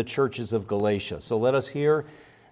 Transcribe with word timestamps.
the 0.00 0.04
churches 0.04 0.54
of 0.54 0.66
Galatia. 0.66 1.20
So 1.20 1.36
let 1.36 1.54
us 1.54 1.68
hear 1.68 2.06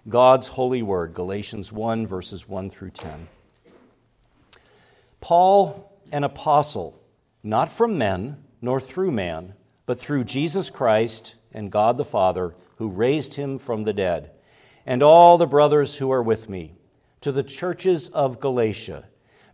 God's 0.07 0.49
holy 0.49 0.83
word, 0.83 1.15
Galatians 1.15 1.73
1, 1.73 2.05
verses 2.05 2.47
1 2.47 2.69
through 2.69 2.91
10. 2.91 3.27
Paul, 5.19 5.91
an 6.11 6.23
apostle, 6.23 7.01
not 7.41 7.71
from 7.71 7.97
men, 7.97 8.43
nor 8.61 8.79
through 8.79 9.09
man, 9.09 9.55
but 9.87 9.97
through 9.97 10.25
Jesus 10.25 10.69
Christ 10.69 11.33
and 11.51 11.71
God 11.71 11.97
the 11.97 12.05
Father, 12.05 12.53
who 12.75 12.87
raised 12.87 13.33
him 13.33 13.57
from 13.57 13.83
the 13.83 13.93
dead, 13.93 14.29
and 14.85 15.01
all 15.01 15.39
the 15.39 15.47
brothers 15.47 15.95
who 15.95 16.11
are 16.11 16.21
with 16.21 16.49
me, 16.49 16.75
to 17.21 17.31
the 17.31 17.41
churches 17.41 18.09
of 18.09 18.39
Galatia. 18.39 19.05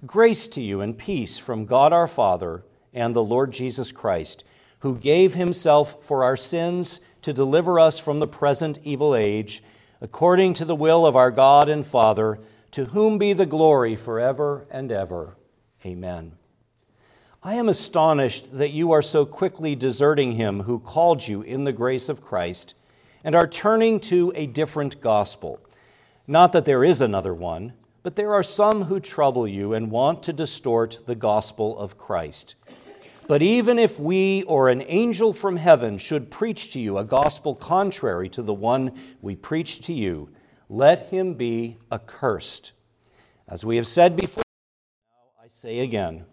Grace 0.06 0.48
to 0.50 0.62
you 0.62 0.82
and 0.82 0.98
peace 0.98 1.38
from 1.38 1.66
God 1.66 1.94
our 1.94 2.08
Father 2.08 2.66
and 2.94 3.16
the 3.16 3.24
Lord 3.24 3.54
Jesus 3.54 3.94
Christ, 3.94 4.44
who 4.80 4.98
gave 4.98 5.36
himself 5.36 6.04
for 6.04 6.26
our 6.26 6.36
sins 6.36 7.00
to 7.26 7.34
deliver 7.34 7.80
us 7.80 7.98
from 7.98 8.20
the 8.20 8.28
present 8.28 8.78
evil 8.84 9.16
age, 9.16 9.64
according 10.00 10.54
to 10.54 10.64
the 10.64 10.76
will 10.76 11.08
of 11.08 11.16
our 11.16 11.32
God 11.32 11.68
and 11.68 11.84
Father, 11.84 12.40
to 12.70 12.86
whom 12.86 13.18
be 13.18 13.34
the 13.34 13.48
glory 13.48 13.96
forever 13.96 14.68
and 14.70 14.92
ever. 14.92 15.36
Amen. 15.84 16.34
I 17.42 17.56
am 17.56 17.68
astonished 17.68 18.56
that 18.58 18.74
you 18.74 18.92
are 18.92 19.02
so 19.02 19.26
quickly 19.26 19.76
deserting 19.76 20.34
him 20.34 20.64
who 20.64 20.78
called 20.78 21.28
you 21.28 21.42
in 21.42 21.64
the 21.64 21.74
grace 21.74 22.10
of 22.10 22.22
Christ 22.22 22.76
and 23.24 23.34
are 23.34 23.48
turning 23.48 24.00
to 24.02 24.32
a 24.36 24.46
different 24.46 25.02
gospel. 25.02 25.60
Not 26.28 26.54
that 26.54 26.66
there 26.66 26.84
is 26.84 27.02
another 27.02 27.34
one, 27.34 27.74
but 28.04 28.18
there 28.18 28.36
are 28.36 28.44
some 28.44 28.84
who 28.84 29.00
trouble 29.00 29.48
you 29.48 29.74
and 29.74 29.90
want 29.90 30.22
to 30.24 30.34
distort 30.34 31.00
the 31.08 31.16
gospel 31.16 31.76
of 31.80 31.98
Christ. 31.98 32.54
But 33.28 33.42
even 33.42 33.80
if 33.80 34.00
we 34.00 34.44
or 34.44 34.70
an 34.70 34.84
angel 34.88 35.34
from 35.34 35.58
heaven 35.58 35.98
should 35.98 36.30
preach 36.30 36.72
to 36.74 36.80
you 36.80 36.98
a 36.98 37.04
gospel 37.04 37.56
contrary 37.56 38.30
to 38.30 38.44
the 38.44 38.54
one 38.54 38.92
we 39.22 39.36
preach 39.36 39.82
to 39.82 39.94
you, 39.94 40.30
let 40.70 41.08
him 41.08 41.34
be 41.34 41.78
accursed. 41.92 42.74
As 43.48 43.66
we 43.66 43.78
have 43.78 43.88
said 43.88 44.16
before, 44.16 44.44
I 45.44 45.48
say 45.48 45.80
again 45.80 46.26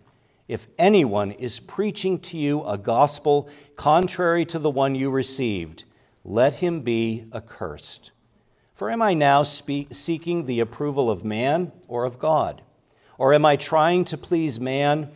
if 0.49 0.69
anyone 0.77 1.31
is 1.31 1.61
preaching 1.61 2.19
to 2.19 2.37
you 2.37 2.63
a 2.65 2.77
gospel 2.77 3.49
contrary 3.75 4.45
to 4.47 4.59
the 4.59 4.71
one 4.71 4.95
you 4.95 5.11
received, 5.11 5.85
let 6.25 6.55
him 6.57 6.83
be 6.83 7.25
accursed. 7.33 8.11
For 8.75 8.91
am 8.91 9.01
I 9.01 9.15
now 9.15 9.45
speak, 9.45 9.89
seeking 9.93 10.45
the 10.45 10.61
approval 10.61 11.11
of 11.11 11.25
man 11.25 11.73
or 11.89 12.05
of 12.05 12.19
God? 12.19 12.61
Or 13.17 13.33
am 13.33 13.47
I 13.47 13.57
trying 13.57 14.05
to 14.07 14.19
please 14.19 14.61
man? 14.61 15.11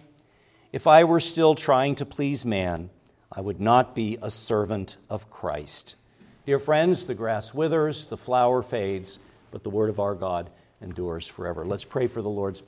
If 0.76 0.86
I 0.86 1.04
were 1.04 1.20
still 1.20 1.54
trying 1.54 1.94
to 1.94 2.04
please 2.04 2.44
man, 2.44 2.90
I 3.32 3.40
would 3.40 3.62
not 3.62 3.94
be 3.94 4.18
a 4.20 4.30
servant 4.30 4.98
of 5.08 5.30
Christ. 5.30 5.96
Dear 6.44 6.58
friends, 6.58 7.06
the 7.06 7.14
grass 7.14 7.54
withers, 7.54 8.08
the 8.08 8.18
flower 8.18 8.62
fades, 8.62 9.18
but 9.50 9.62
the 9.62 9.70
word 9.70 9.88
of 9.88 9.98
our 9.98 10.14
God 10.14 10.50
endures 10.82 11.26
forever. 11.26 11.64
Let's 11.64 11.86
pray 11.86 12.06
for 12.06 12.20
the 12.20 12.28
Lord's 12.28 12.62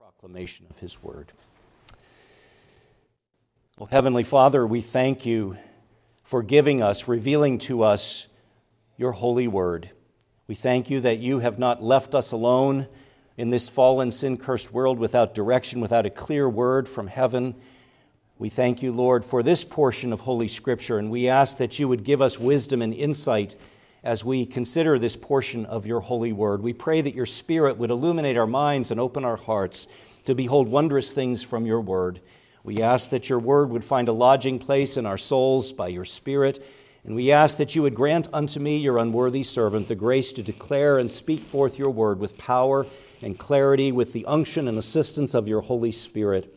proclamation 0.00 0.66
of 0.68 0.80
his 0.80 1.04
word. 1.04 1.30
Well, 3.78 3.90
Heavenly 3.92 4.24
Father, 4.24 4.66
we 4.66 4.80
thank 4.80 5.24
you 5.24 5.56
for 6.24 6.42
giving 6.42 6.82
us, 6.82 7.06
revealing 7.06 7.58
to 7.58 7.84
us 7.84 8.26
your 8.96 9.12
holy 9.12 9.46
word. 9.46 9.90
We 10.48 10.56
thank 10.56 10.90
you 10.90 10.98
that 11.02 11.20
you 11.20 11.38
have 11.38 11.60
not 11.60 11.80
left 11.80 12.12
us 12.16 12.32
alone 12.32 12.88
in 13.36 13.50
this 13.50 13.68
fallen, 13.68 14.10
sin 14.10 14.36
cursed 14.36 14.72
world 14.72 14.98
without 14.98 15.34
direction, 15.34 15.80
without 15.80 16.06
a 16.06 16.10
clear 16.10 16.48
word 16.48 16.88
from 16.88 17.08
heaven. 17.08 17.54
We 18.38 18.48
thank 18.48 18.82
you, 18.82 18.92
Lord, 18.92 19.24
for 19.24 19.42
this 19.42 19.64
portion 19.64 20.12
of 20.12 20.20
Holy 20.20 20.48
Scripture, 20.48 20.98
and 20.98 21.10
we 21.10 21.28
ask 21.28 21.58
that 21.58 21.78
you 21.78 21.88
would 21.88 22.04
give 22.04 22.20
us 22.20 22.38
wisdom 22.38 22.82
and 22.82 22.94
insight 22.94 23.56
as 24.02 24.24
we 24.24 24.44
consider 24.44 24.98
this 24.98 25.16
portion 25.16 25.64
of 25.66 25.86
your 25.86 26.00
holy 26.00 26.32
word. 26.32 26.62
We 26.62 26.72
pray 26.72 27.00
that 27.00 27.14
your 27.14 27.26
Spirit 27.26 27.78
would 27.78 27.90
illuminate 27.90 28.36
our 28.36 28.46
minds 28.46 28.90
and 28.90 29.00
open 29.00 29.24
our 29.24 29.36
hearts 29.36 29.88
to 30.26 30.34
behold 30.34 30.68
wondrous 30.68 31.12
things 31.12 31.42
from 31.42 31.64
your 31.64 31.80
word. 31.80 32.20
We 32.62 32.82
ask 32.82 33.10
that 33.10 33.28
your 33.28 33.38
word 33.38 33.70
would 33.70 33.84
find 33.84 34.08
a 34.08 34.12
lodging 34.12 34.58
place 34.58 34.96
in 34.96 35.06
our 35.06 35.18
souls 35.18 35.72
by 35.72 35.88
your 35.88 36.04
Spirit. 36.04 36.64
And 37.04 37.14
we 37.14 37.30
ask 37.30 37.58
that 37.58 37.76
you 37.76 37.82
would 37.82 37.94
grant 37.94 38.28
unto 38.32 38.58
me, 38.58 38.78
your 38.78 38.96
unworthy 38.96 39.42
servant, 39.42 39.88
the 39.88 39.94
grace 39.94 40.32
to 40.32 40.42
declare 40.42 40.98
and 40.98 41.10
speak 41.10 41.40
forth 41.40 41.78
your 41.78 41.90
word 41.90 42.18
with 42.18 42.38
power 42.38 42.86
and 43.20 43.38
clarity 43.38 43.92
with 43.92 44.14
the 44.14 44.24
unction 44.24 44.68
and 44.68 44.78
assistance 44.78 45.34
of 45.34 45.46
your 45.46 45.60
Holy 45.60 45.92
Spirit. 45.92 46.54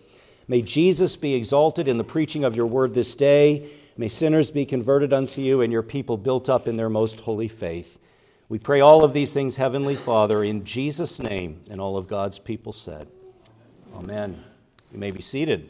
May 0.47 0.61
Jesus 0.61 1.17
be 1.17 1.33
exalted 1.33 1.89
in 1.89 1.97
the 1.97 2.05
preaching 2.05 2.45
of 2.45 2.55
your 2.55 2.67
word 2.67 2.93
this 2.93 3.13
day. 3.13 3.69
May 3.97 4.07
sinners 4.07 4.49
be 4.49 4.65
converted 4.65 5.11
unto 5.11 5.41
you 5.41 5.59
and 5.61 5.73
your 5.73 5.83
people 5.83 6.15
built 6.15 6.47
up 6.47 6.67
in 6.67 6.77
their 6.77 6.89
most 6.89 7.21
holy 7.21 7.49
faith. 7.49 7.99
We 8.47 8.59
pray 8.59 8.79
all 8.79 9.03
of 9.03 9.11
these 9.11 9.33
things, 9.33 9.57
Heavenly 9.57 9.95
Father, 9.95 10.41
in 10.41 10.63
Jesus' 10.63 11.19
name, 11.19 11.61
and 11.69 11.81
all 11.81 11.97
of 11.97 12.07
God's 12.07 12.39
people 12.39 12.71
said. 12.71 13.09
Amen. 13.93 14.41
You 14.93 14.99
may 14.99 15.11
be 15.11 15.21
seated. 15.21 15.69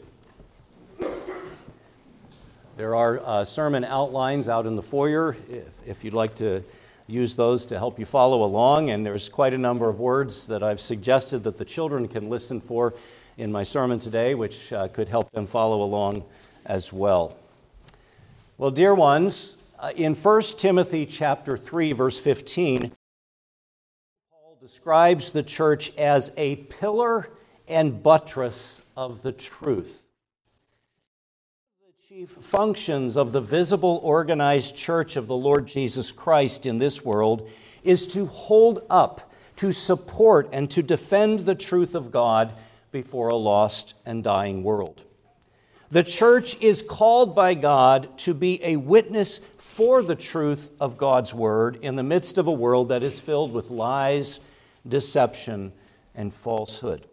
There 2.78 2.94
are 2.94 3.20
uh, 3.24 3.44
sermon 3.44 3.82
outlines 3.82 4.48
out 4.48 4.64
in 4.64 4.76
the 4.76 4.82
foyer 4.82 5.36
if, 5.50 5.66
if 5.84 6.04
you'd 6.04 6.14
like 6.14 6.36
to 6.36 6.62
use 7.08 7.34
those 7.34 7.66
to 7.66 7.76
help 7.76 7.98
you 7.98 8.04
follow 8.04 8.44
along. 8.44 8.90
And 8.90 9.04
there's 9.04 9.28
quite 9.28 9.52
a 9.52 9.58
number 9.58 9.88
of 9.88 9.98
words 9.98 10.46
that 10.46 10.62
I've 10.62 10.80
suggested 10.80 11.42
that 11.42 11.56
the 11.56 11.64
children 11.64 12.06
can 12.06 12.28
listen 12.28 12.60
for 12.60 12.94
in 13.36 13.50
my 13.50 13.64
sermon 13.64 13.98
today, 13.98 14.36
which 14.36 14.72
uh, 14.72 14.86
could 14.86 15.08
help 15.08 15.32
them 15.32 15.44
follow 15.44 15.82
along 15.82 16.22
as 16.66 16.92
well. 16.92 17.36
Well, 18.58 18.70
dear 18.70 18.94
ones, 18.94 19.58
uh, 19.80 19.90
in 19.96 20.14
1 20.14 20.42
Timothy 20.56 21.04
chapter 21.04 21.56
3 21.56 21.94
verse 21.94 22.20
15, 22.20 22.92
Paul 24.30 24.56
describes 24.60 25.32
the 25.32 25.42
church 25.42 25.92
as 25.96 26.30
a 26.36 26.54
pillar 26.54 27.28
and 27.66 28.04
buttress 28.04 28.80
of 28.96 29.22
the 29.22 29.32
truth 29.32 30.04
functions 32.26 33.16
of 33.16 33.32
the 33.32 33.40
visible 33.40 34.00
organized 34.02 34.76
church 34.76 35.16
of 35.16 35.26
the 35.26 35.36
Lord 35.36 35.66
Jesus 35.66 36.10
Christ 36.10 36.66
in 36.66 36.78
this 36.78 37.04
world 37.04 37.48
is 37.82 38.06
to 38.08 38.26
hold 38.26 38.84
up, 38.90 39.32
to 39.56 39.72
support, 39.72 40.48
and 40.52 40.70
to 40.70 40.82
defend 40.82 41.40
the 41.40 41.54
truth 41.54 41.94
of 41.94 42.10
God 42.10 42.54
before 42.90 43.28
a 43.28 43.36
lost 43.36 43.94
and 44.06 44.24
dying 44.24 44.62
world. 44.62 45.02
The 45.90 46.02
church 46.02 46.60
is 46.60 46.82
called 46.82 47.34
by 47.34 47.54
God 47.54 48.18
to 48.18 48.34
be 48.34 48.62
a 48.62 48.76
witness 48.76 49.40
for 49.56 50.02
the 50.02 50.16
truth 50.16 50.70
of 50.80 50.98
God's 50.98 51.34
word 51.34 51.78
in 51.82 51.96
the 51.96 52.02
midst 52.02 52.36
of 52.36 52.46
a 52.46 52.52
world 52.52 52.88
that 52.88 53.02
is 53.02 53.20
filled 53.20 53.52
with 53.52 53.70
lies, 53.70 54.40
deception, 54.86 55.72
and 56.14 56.32
falsehood. 56.34 57.06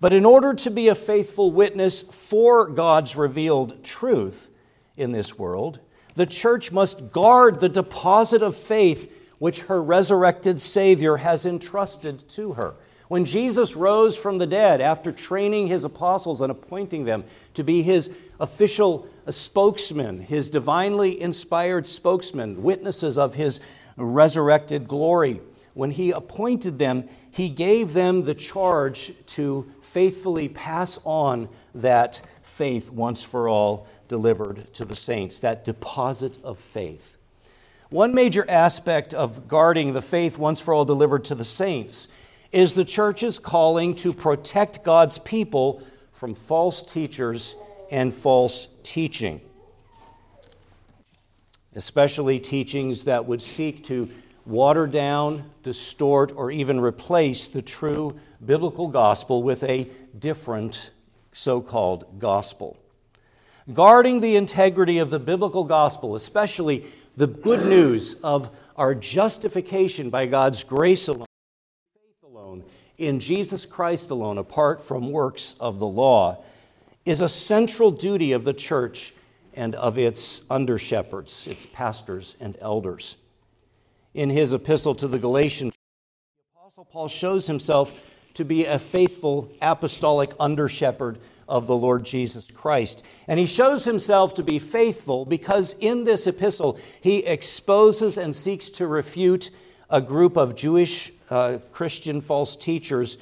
But 0.00 0.12
in 0.12 0.24
order 0.24 0.52
to 0.54 0.70
be 0.70 0.88
a 0.88 0.94
faithful 0.94 1.50
witness 1.50 2.02
for 2.02 2.66
God's 2.66 3.16
revealed 3.16 3.82
truth 3.82 4.50
in 4.96 5.12
this 5.12 5.38
world, 5.38 5.80
the 6.14 6.26
church 6.26 6.72
must 6.72 7.10
guard 7.12 7.60
the 7.60 7.68
deposit 7.68 8.42
of 8.42 8.56
faith 8.56 9.12
which 9.38 9.62
her 9.62 9.82
resurrected 9.82 10.60
Savior 10.60 11.16
has 11.18 11.46
entrusted 11.46 12.28
to 12.30 12.54
her. 12.54 12.74
When 13.08 13.24
Jesus 13.24 13.76
rose 13.76 14.16
from 14.16 14.38
the 14.38 14.46
dead 14.46 14.80
after 14.80 15.12
training 15.12 15.68
his 15.68 15.84
apostles 15.84 16.40
and 16.40 16.50
appointing 16.50 17.04
them 17.04 17.24
to 17.54 17.62
be 17.62 17.82
his 17.82 18.16
official 18.40 19.06
uh, 19.26 19.30
spokesman, 19.30 20.20
his 20.20 20.50
divinely 20.50 21.20
inspired 21.20 21.86
spokesman, 21.86 22.62
witnesses 22.62 23.16
of 23.16 23.36
his 23.36 23.60
resurrected 23.96 24.88
glory, 24.88 25.40
when 25.74 25.92
he 25.92 26.10
appointed 26.10 26.78
them, 26.78 27.08
he 27.36 27.50
gave 27.50 27.92
them 27.92 28.24
the 28.24 28.34
charge 28.34 29.12
to 29.26 29.70
faithfully 29.82 30.48
pass 30.48 30.98
on 31.04 31.50
that 31.74 32.22
faith 32.42 32.90
once 32.90 33.22
for 33.22 33.46
all 33.46 33.86
delivered 34.08 34.72
to 34.72 34.86
the 34.86 34.96
saints, 34.96 35.38
that 35.40 35.62
deposit 35.62 36.38
of 36.42 36.58
faith. 36.58 37.18
One 37.90 38.14
major 38.14 38.48
aspect 38.48 39.12
of 39.12 39.48
guarding 39.48 39.92
the 39.92 40.00
faith 40.00 40.38
once 40.38 40.62
for 40.62 40.72
all 40.72 40.86
delivered 40.86 41.24
to 41.24 41.34
the 41.34 41.44
saints 41.44 42.08
is 42.52 42.72
the 42.72 42.86
church's 42.86 43.38
calling 43.38 43.94
to 43.96 44.14
protect 44.14 44.82
God's 44.82 45.18
people 45.18 45.82
from 46.12 46.34
false 46.34 46.80
teachers 46.80 47.54
and 47.90 48.14
false 48.14 48.70
teaching, 48.82 49.42
especially 51.74 52.40
teachings 52.40 53.04
that 53.04 53.26
would 53.26 53.42
seek 53.42 53.84
to 53.84 54.08
water 54.46 54.86
down, 54.86 55.50
distort, 55.62 56.32
or 56.34 56.50
even 56.50 56.80
replace 56.80 57.48
the 57.48 57.62
true 57.62 58.16
biblical 58.44 58.88
gospel 58.88 59.42
with 59.42 59.62
a 59.64 59.88
different 60.18 60.92
so 61.32 61.60
called 61.60 62.18
gospel. 62.18 62.78
Guarding 63.72 64.20
the 64.20 64.36
integrity 64.36 64.98
of 64.98 65.10
the 65.10 65.18
biblical 65.18 65.64
gospel, 65.64 66.14
especially 66.14 66.84
the 67.16 67.26
good 67.26 67.66
news 67.66 68.14
of 68.22 68.56
our 68.76 68.94
justification 68.94 70.08
by 70.08 70.26
God's 70.26 70.62
grace 70.62 71.08
alone, 71.08 71.26
faith 71.94 72.22
alone, 72.22 72.64
in 72.96 73.18
Jesus 73.18 73.66
Christ 73.66 74.10
alone, 74.10 74.38
apart 74.38 74.84
from 74.84 75.10
works 75.10 75.56
of 75.58 75.80
the 75.80 75.86
law, 75.86 76.44
is 77.04 77.20
a 77.20 77.28
central 77.28 77.90
duty 77.90 78.32
of 78.32 78.44
the 78.44 78.54
church 78.54 79.12
and 79.54 79.74
of 79.74 79.98
its 79.98 80.42
under 80.48 80.78
shepherds, 80.78 81.46
its 81.46 81.66
pastors 81.66 82.36
and 82.38 82.56
elders. 82.60 83.16
In 84.16 84.30
his 84.30 84.54
epistle 84.54 84.94
to 84.94 85.08
the 85.08 85.18
Galatians, 85.18 85.74
the 86.38 86.58
Apostle 86.58 86.86
Paul 86.86 87.08
shows 87.08 87.46
himself 87.46 88.16
to 88.32 88.46
be 88.46 88.64
a 88.64 88.78
faithful 88.78 89.52
apostolic 89.60 90.30
under 90.40 90.70
shepherd 90.70 91.18
of 91.46 91.66
the 91.66 91.76
Lord 91.76 92.06
Jesus 92.06 92.50
Christ. 92.50 93.04
And 93.28 93.38
he 93.38 93.44
shows 93.44 93.84
himself 93.84 94.32
to 94.34 94.42
be 94.42 94.58
faithful 94.58 95.26
because 95.26 95.74
in 95.80 96.04
this 96.04 96.26
epistle 96.26 96.78
he 96.98 97.26
exposes 97.26 98.16
and 98.16 98.34
seeks 98.34 98.70
to 98.70 98.86
refute 98.86 99.50
a 99.90 100.00
group 100.00 100.38
of 100.38 100.54
Jewish 100.54 101.12
uh, 101.28 101.58
Christian 101.70 102.22
false 102.22 102.56
teachers 102.56 103.18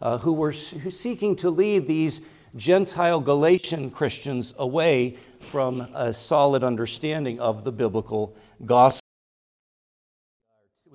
uh, 0.00 0.18
who 0.18 0.32
were 0.32 0.52
seeking 0.52 1.34
to 1.36 1.50
lead 1.50 1.88
these 1.88 2.20
Gentile 2.54 3.20
Galatian 3.20 3.90
Christians 3.90 4.54
away 4.58 5.16
from 5.40 5.80
a 5.92 6.12
solid 6.12 6.62
understanding 6.62 7.40
of 7.40 7.64
the 7.64 7.72
biblical 7.72 8.36
gospel. 8.64 9.05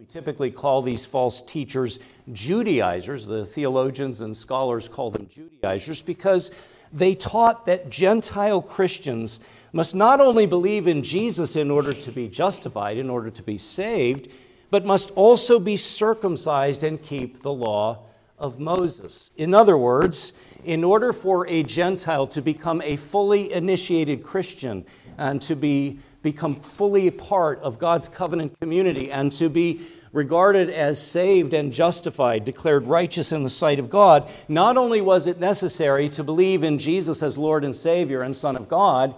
We 0.02 0.08
typically 0.08 0.50
call 0.50 0.82
these 0.82 1.06
false 1.06 1.42
teachers 1.42 2.00
Judaizers. 2.34 3.28
The 3.28 3.46
theologians 3.46 4.22
and 4.22 4.36
scholars 4.36 4.90
call 4.90 5.12
them 5.12 5.28
Judaizers 5.28 6.02
because 6.02 6.50
they 6.92 7.14
taught 7.14 7.68
that 7.68 7.92
Gentile 7.92 8.64
Christians 8.64 9.40
must 9.74 9.94
not 9.94 10.20
only 10.20 10.48
believe 10.48 10.88
in 10.88 11.04
Jesus 11.04 11.56
in 11.56 11.70
order 11.70 11.94
to 11.94 12.12
be 12.12 12.28
justified, 12.28 12.98
in 12.98 13.12
order 13.12 13.30
to 13.30 13.44
be 13.44 13.60
saved, 13.60 14.28
but 14.72 14.88
must 14.88 15.12
also 15.12 15.60
be 15.60 15.78
circumcised 15.78 16.82
and 16.82 17.04
keep 17.04 17.44
the 17.44 17.54
law 17.54 18.00
of 18.40 18.60
Moses. 18.60 19.30
In 19.38 19.54
other 19.54 19.78
words, 19.78 20.34
in 20.64 20.84
order 20.84 21.14
for 21.14 21.48
a 21.48 21.62
Gentile 21.62 22.26
to 22.26 22.42
become 22.42 22.82
a 22.82 22.96
fully 22.96 23.54
initiated 23.54 24.24
Christian 24.24 24.84
and 25.20 25.40
to 25.44 25.56
be, 25.56 26.00
become 26.22 26.56
fully 26.56 27.10
part 27.10 27.60
of 27.60 27.80
God's 27.80 28.08
covenant 28.10 28.60
community 28.60 29.12
and 29.12 29.32
to 29.34 29.50
be 29.50 29.82
regarded 30.14 30.70
as 30.70 31.02
saved 31.02 31.54
and 31.54 31.72
justified, 31.72 32.44
declared 32.46 32.86
righteous 32.86 33.32
in 33.32 33.44
the 33.44 33.50
sight 33.50 33.80
of 33.80 33.90
God, 33.90 34.30
not 34.48 34.78
only 34.78 35.02
was 35.02 35.26
it 35.26 35.40
necessary 35.40 36.10
to 36.10 36.24
believe 36.24 36.64
in 36.64 36.78
Jesus 36.78 37.24
as 37.24 37.38
Lord 37.38 37.64
and 37.64 37.76
Savior 37.76 38.22
and 38.22 38.36
Son 38.36 38.56
of 38.56 38.68
God, 38.68 39.16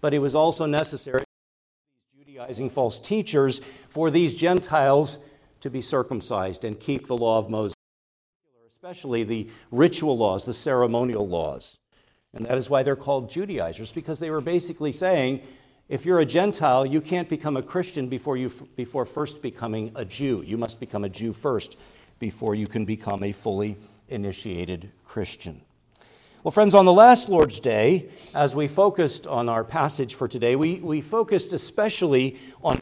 but 0.00 0.12
it 0.12 0.18
was 0.18 0.34
also 0.34 0.66
necessary 0.66 1.24
Judaizing 2.18 2.68
false 2.68 2.98
teachers 2.98 3.60
for 3.88 4.10
these 4.10 4.36
Gentiles 4.36 5.18
to 5.60 5.70
be 5.70 5.80
circumcised 5.80 6.64
and 6.64 6.78
keep 6.78 7.06
the 7.06 7.16
law 7.16 7.38
of 7.38 7.48
Moses, 7.48 7.74
especially 8.68 9.24
the 9.24 9.48
ritual 9.70 10.18
laws, 10.18 10.44
the 10.44 10.52
ceremonial 10.52 11.26
laws. 11.26 11.78
And 12.34 12.44
that 12.44 12.58
is 12.58 12.68
why 12.68 12.82
they're 12.82 12.94
called 12.94 13.30
Judaizers, 13.30 13.90
because 13.90 14.20
they 14.20 14.30
were 14.30 14.42
basically 14.42 14.92
saying 14.92 15.40
if 15.88 16.04
you're 16.04 16.18
a 16.18 16.26
Gentile, 16.26 16.84
you 16.84 17.00
can't 17.00 17.28
become 17.28 17.56
a 17.56 17.62
Christian 17.62 18.08
before, 18.08 18.36
you, 18.36 18.50
before 18.74 19.04
first 19.04 19.40
becoming 19.40 19.92
a 19.94 20.04
Jew. 20.04 20.42
You 20.44 20.56
must 20.58 20.80
become 20.80 21.04
a 21.04 21.08
Jew 21.08 21.32
first 21.32 21.76
before 22.18 22.54
you 22.54 22.66
can 22.66 22.84
become 22.84 23.22
a 23.22 23.32
fully 23.32 23.76
initiated 24.08 24.90
Christian. 25.04 25.60
Well, 26.42 26.50
friends, 26.50 26.74
on 26.74 26.86
the 26.86 26.92
last 26.92 27.28
Lord's 27.28 27.60
Day, 27.60 28.08
as 28.34 28.54
we 28.54 28.68
focused 28.68 29.26
on 29.26 29.48
our 29.48 29.64
passage 29.64 30.14
for 30.14 30.28
today, 30.28 30.56
we, 30.56 30.76
we 30.76 31.00
focused 31.00 31.52
especially 31.52 32.36
on 32.62 32.80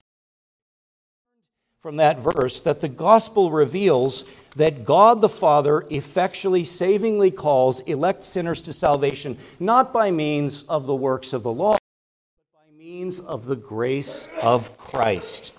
from 1.81 1.97
that 1.97 2.19
verse 2.19 2.63
that 2.63 2.81
the 2.81 2.89
gospel 2.89 3.51
reveals 3.51 4.25
that 4.57 4.87
God 4.87 5.21
the 5.21 5.29
Father 5.29 5.87
effectually, 5.91 6.65
savingly 6.65 7.31
calls 7.31 7.81
elect 7.81 8.25
sinners 8.25 8.63
to 8.63 8.73
salvation, 8.73 9.37
not 9.61 9.93
by 9.93 10.11
means 10.11 10.63
of 10.63 10.87
the 10.87 10.95
works 10.95 11.35
of 11.35 11.43
the 11.43 11.53
law 11.53 11.77
means 13.05 13.21
of 13.21 13.45
the 13.45 13.57
grace 13.57 14.31
of 14.41 14.79
Christ. 14.79 15.53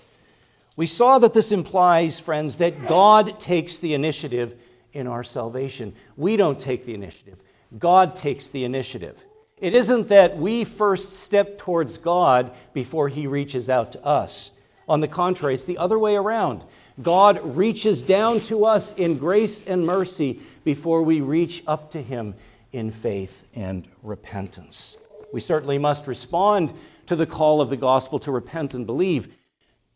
We 0.74 0.86
saw 0.86 1.20
that 1.20 1.32
this 1.32 1.52
implies, 1.52 2.18
friends, 2.18 2.56
that 2.56 2.88
God 2.88 3.38
takes 3.38 3.78
the 3.78 3.94
initiative 3.94 4.60
in 4.92 5.06
our 5.06 5.22
salvation. 5.22 5.94
We 6.16 6.36
don't 6.36 6.58
take 6.58 6.86
the 6.86 6.94
initiative, 6.94 7.38
God 7.78 8.16
takes 8.16 8.48
the 8.48 8.64
initiative. 8.64 9.22
It 9.58 9.74
isn't 9.74 10.08
that 10.08 10.36
we 10.36 10.64
first 10.64 11.20
step 11.20 11.56
towards 11.56 11.98
God 11.98 12.52
before 12.72 13.08
He 13.08 13.28
reaches 13.28 13.70
out 13.70 13.92
to 13.92 14.04
us. 14.04 14.50
On 14.88 15.00
the 15.00 15.06
contrary, 15.06 15.54
it's 15.54 15.66
the 15.66 15.78
other 15.78 16.00
way 16.00 16.16
around. 16.16 16.64
God 17.00 17.40
reaches 17.56 18.02
down 18.02 18.40
to 18.50 18.64
us 18.64 18.92
in 18.94 19.18
grace 19.18 19.62
and 19.68 19.86
mercy 19.86 20.40
before 20.64 21.02
we 21.02 21.20
reach 21.20 21.62
up 21.68 21.92
to 21.92 22.02
Him 22.02 22.34
in 22.72 22.90
faith 22.90 23.44
and 23.54 23.86
repentance. 24.02 24.98
We 25.32 25.40
certainly 25.40 25.78
must 25.78 26.06
respond 26.06 26.72
to 27.06 27.16
the 27.16 27.26
call 27.26 27.60
of 27.60 27.70
the 27.70 27.76
gospel 27.76 28.18
to 28.20 28.32
repent 28.32 28.74
and 28.74 28.86
believe, 28.86 29.34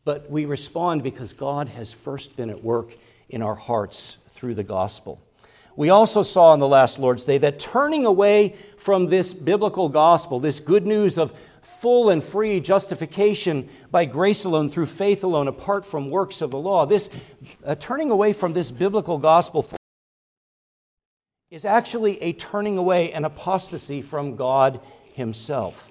but 0.04 0.30
we 0.30 0.44
respond 0.44 1.02
because 1.02 1.32
God 1.32 1.68
has 1.68 1.92
first 1.92 2.36
been 2.36 2.50
at 2.50 2.62
work 2.62 2.96
in 3.28 3.42
our 3.42 3.54
hearts 3.54 4.18
through 4.28 4.54
the 4.54 4.64
gospel. 4.64 5.20
We 5.76 5.90
also 5.90 6.22
saw 6.22 6.52
on 6.52 6.58
the 6.58 6.68
last 6.68 6.98
Lord's 6.98 7.24
Day 7.24 7.38
that 7.38 7.58
turning 7.58 8.04
away 8.04 8.56
from 8.76 9.06
this 9.06 9.32
biblical 9.32 9.88
gospel, 9.88 10.40
this 10.40 10.60
good 10.60 10.86
news 10.86 11.16
of 11.16 11.32
full 11.62 12.10
and 12.10 12.22
free 12.22 12.60
justification 12.60 13.68
by 13.90 14.04
grace 14.04 14.44
alone, 14.44 14.68
through 14.68 14.86
faith 14.86 15.24
alone, 15.24 15.48
apart 15.48 15.86
from 15.86 16.10
works 16.10 16.42
of 16.42 16.50
the 16.50 16.58
law, 16.58 16.86
this 16.86 17.10
uh, 17.64 17.74
turning 17.76 18.10
away 18.10 18.32
from 18.32 18.52
this 18.52 18.70
biblical 18.70 19.18
gospel 19.18 19.64
is 21.50 21.64
actually 21.64 22.20
a 22.22 22.32
turning 22.32 22.78
away, 22.78 23.12
an 23.12 23.24
apostasy 23.24 24.02
from 24.02 24.36
God 24.36 24.80
Himself. 25.12 25.90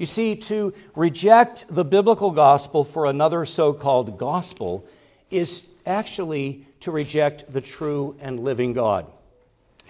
You 0.00 0.06
see, 0.06 0.34
to 0.34 0.72
reject 0.96 1.66
the 1.68 1.84
biblical 1.84 2.30
gospel 2.30 2.84
for 2.84 3.04
another 3.04 3.44
so 3.44 3.74
called 3.74 4.16
gospel 4.16 4.86
is 5.30 5.62
actually 5.84 6.64
to 6.80 6.90
reject 6.90 7.52
the 7.52 7.60
true 7.60 8.16
and 8.18 8.40
living 8.40 8.72
God. 8.72 9.04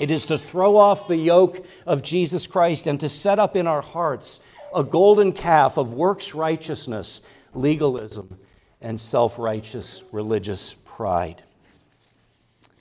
It 0.01 0.11
is 0.11 0.27
to 0.27 0.37
throw 0.37 0.75
off 0.75 1.07
the 1.07 1.17
yoke 1.17 1.65
of 1.87 2.03
Jesus 2.03 2.49
Christ 2.49 2.89
and 2.89 2.99
to 2.99 3.09
set 3.09 3.39
up 3.39 3.55
in 3.55 3.69
our 3.69 3.83
hearts 3.83 4.41
a 4.75 4.83
golden 4.83 5.31
calf 5.31 5.77
of 5.77 5.95
works 5.95 6.35
righteousness, 6.35 7.23
legalism, 7.55 8.37
and 8.81 9.01
self 9.01 9.39
righteous 9.39 10.03
religious 10.11 10.75
pride. 10.75 11.41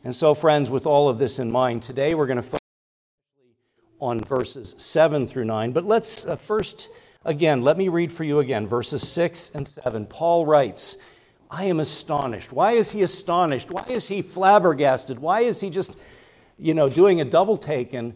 And 0.03 0.15
so, 0.15 0.33
friends, 0.33 0.71
with 0.71 0.87
all 0.87 1.07
of 1.07 1.19
this 1.19 1.37
in 1.37 1.51
mind, 1.51 1.83
today 1.83 2.15
we're 2.15 2.25
going 2.25 2.37
to 2.37 2.41
focus 2.41 2.59
on 3.99 4.19
verses 4.19 4.73
7 4.79 5.27
through 5.27 5.45
9. 5.45 5.73
But 5.73 5.83
let's 5.83 6.25
uh, 6.25 6.35
first 6.35 6.89
Again, 7.25 7.61
let 7.61 7.77
me 7.77 7.89
read 7.89 8.13
for 8.13 8.23
you 8.23 8.39
again 8.39 8.65
verses 8.65 9.07
6 9.07 9.51
and 9.53 9.67
7. 9.67 10.05
Paul 10.05 10.45
writes, 10.45 10.97
I 11.51 11.65
am 11.65 11.79
astonished. 11.79 12.53
Why 12.53 12.73
is 12.73 12.91
he 12.91 13.01
astonished? 13.01 13.71
Why 13.71 13.85
is 13.89 14.07
he 14.07 14.21
flabbergasted? 14.21 15.19
Why 15.19 15.41
is 15.41 15.59
he 15.59 15.69
just, 15.69 15.97
you 16.57 16.73
know, 16.73 16.87
doing 16.87 17.19
a 17.19 17.25
double 17.25 17.57
take 17.57 17.93
and, 17.93 18.13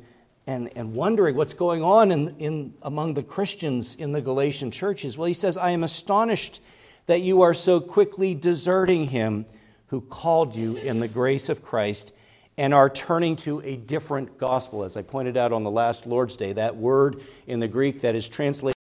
and, 0.48 0.69
and 0.77 0.93
wondering 0.93 1.36
what's 1.36 1.53
going 1.53 1.83
on 1.83 2.12
in, 2.12 2.36
in, 2.38 2.74
among 2.81 3.15
the 3.15 3.24
Christians 3.24 3.95
in 3.95 4.13
the 4.13 4.22
Galatian 4.22 4.72
churches? 4.72 5.17
Well, 5.17 5.27
he 5.27 5.33
says, 5.33 5.57
I 5.57 5.72
am 5.72 5.83
astonished 5.83 6.62
that 7.07 7.22
you 7.22 7.41
are 7.41 7.53
so 7.53 7.81
quickly 7.81 8.33
deserting 8.33 9.07
him 9.07 9.45
who 9.88 10.00
called 10.00 10.55
you 10.55 10.77
in 10.77 11.01
the 11.01 11.10
grace 11.10 11.50
of 11.50 11.62
Christ 11.62 12.13
and 12.57 12.74
are 12.74 12.89
turning 12.89 13.36
to 13.38 13.60
a 13.62 13.75
different 13.75 14.38
gospel. 14.38 14.83
As 14.83 14.95
I 14.95 15.01
pointed 15.01 15.36
out 15.36 15.51
on 15.51 15.63
the 15.63 15.72
last 15.72 16.05
Lord's 16.05 16.38
Day, 16.38 16.53
that 16.53 16.77
word 16.77 17.22
in 17.48 17.60
the 17.60 17.67
Greek 17.67 18.01
that 18.01 18.15
is 18.15 18.29
translated 18.29 18.74